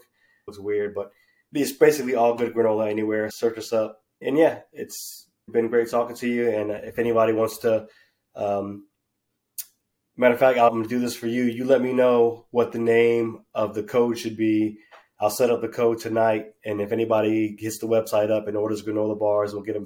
[0.47, 1.11] was weird, but
[1.53, 3.29] it's basically all good granola anywhere.
[3.29, 3.99] Search us up.
[4.21, 6.49] And yeah, it's been great talking to you.
[6.49, 7.87] And if anybody wants to,
[8.35, 8.87] um,
[10.15, 11.43] matter of fact, I'm going to do this for you.
[11.43, 14.79] You let me know what the name of the code should be
[15.19, 18.83] I'll set up the code tonight, and if anybody gets the website up and orders
[18.83, 19.85] granola bars, we'll get them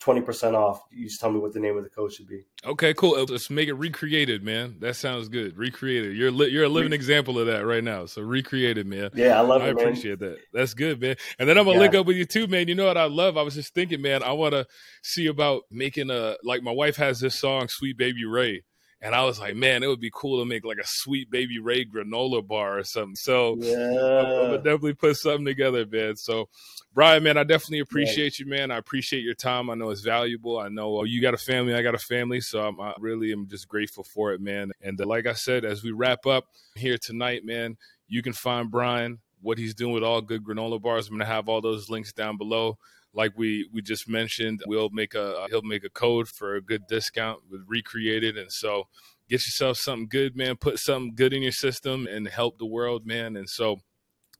[0.00, 0.82] 20 percent off.
[0.90, 2.42] You just tell me what the name of the code should be.
[2.64, 3.24] Okay, cool.
[3.24, 4.78] Let's make it recreated, man.
[4.80, 5.56] That sounds good.
[5.56, 6.16] Recreated.
[6.16, 8.06] You're li- you're a living example of that right now.
[8.06, 9.10] So recreated, man.
[9.14, 9.66] Yeah, I love it.
[9.66, 10.38] I appreciate that.
[10.52, 11.14] That's good, man.
[11.38, 11.82] And then I'm gonna yeah.
[11.82, 12.66] link up with you too, man.
[12.66, 13.36] You know what I love?
[13.36, 14.24] I was just thinking, man.
[14.24, 14.66] I want to
[15.04, 18.64] see about making a like my wife has this song, "Sweet Baby Ray."
[19.04, 21.58] And I was like, man, it would be cool to make like a sweet baby
[21.58, 23.16] Ray granola bar or something.
[23.16, 23.74] So yeah.
[23.74, 26.14] I'm, gonna definitely put something together, man.
[26.14, 26.48] So
[26.94, 28.44] Brian, man, I definitely appreciate yeah.
[28.44, 28.70] you, man.
[28.70, 29.70] I appreciate your time.
[29.70, 30.56] I know it's valuable.
[30.56, 31.74] I know uh, you got a family.
[31.74, 32.40] I got a family.
[32.40, 34.70] So I'm, I really am just grateful for it, man.
[34.80, 36.44] And uh, like I said, as we wrap up
[36.76, 37.76] here tonight, man,
[38.06, 41.08] you can find Brian, what he's doing with all good granola bars.
[41.08, 42.78] I'm going to have all those links down below
[43.14, 46.62] like we we just mentioned, we'll make a uh, he'll make a code for a
[46.62, 48.88] good discount with recreated, and so
[49.28, 50.56] get yourself something good, man.
[50.56, 53.36] Put something good in your system and help the world, man.
[53.36, 53.80] And so.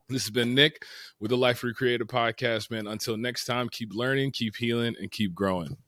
[0.08, 0.84] This has been Nick
[1.20, 2.86] with the Life Recreated podcast, man.
[2.86, 5.78] Until next time, keep learning, keep healing, and keep growing.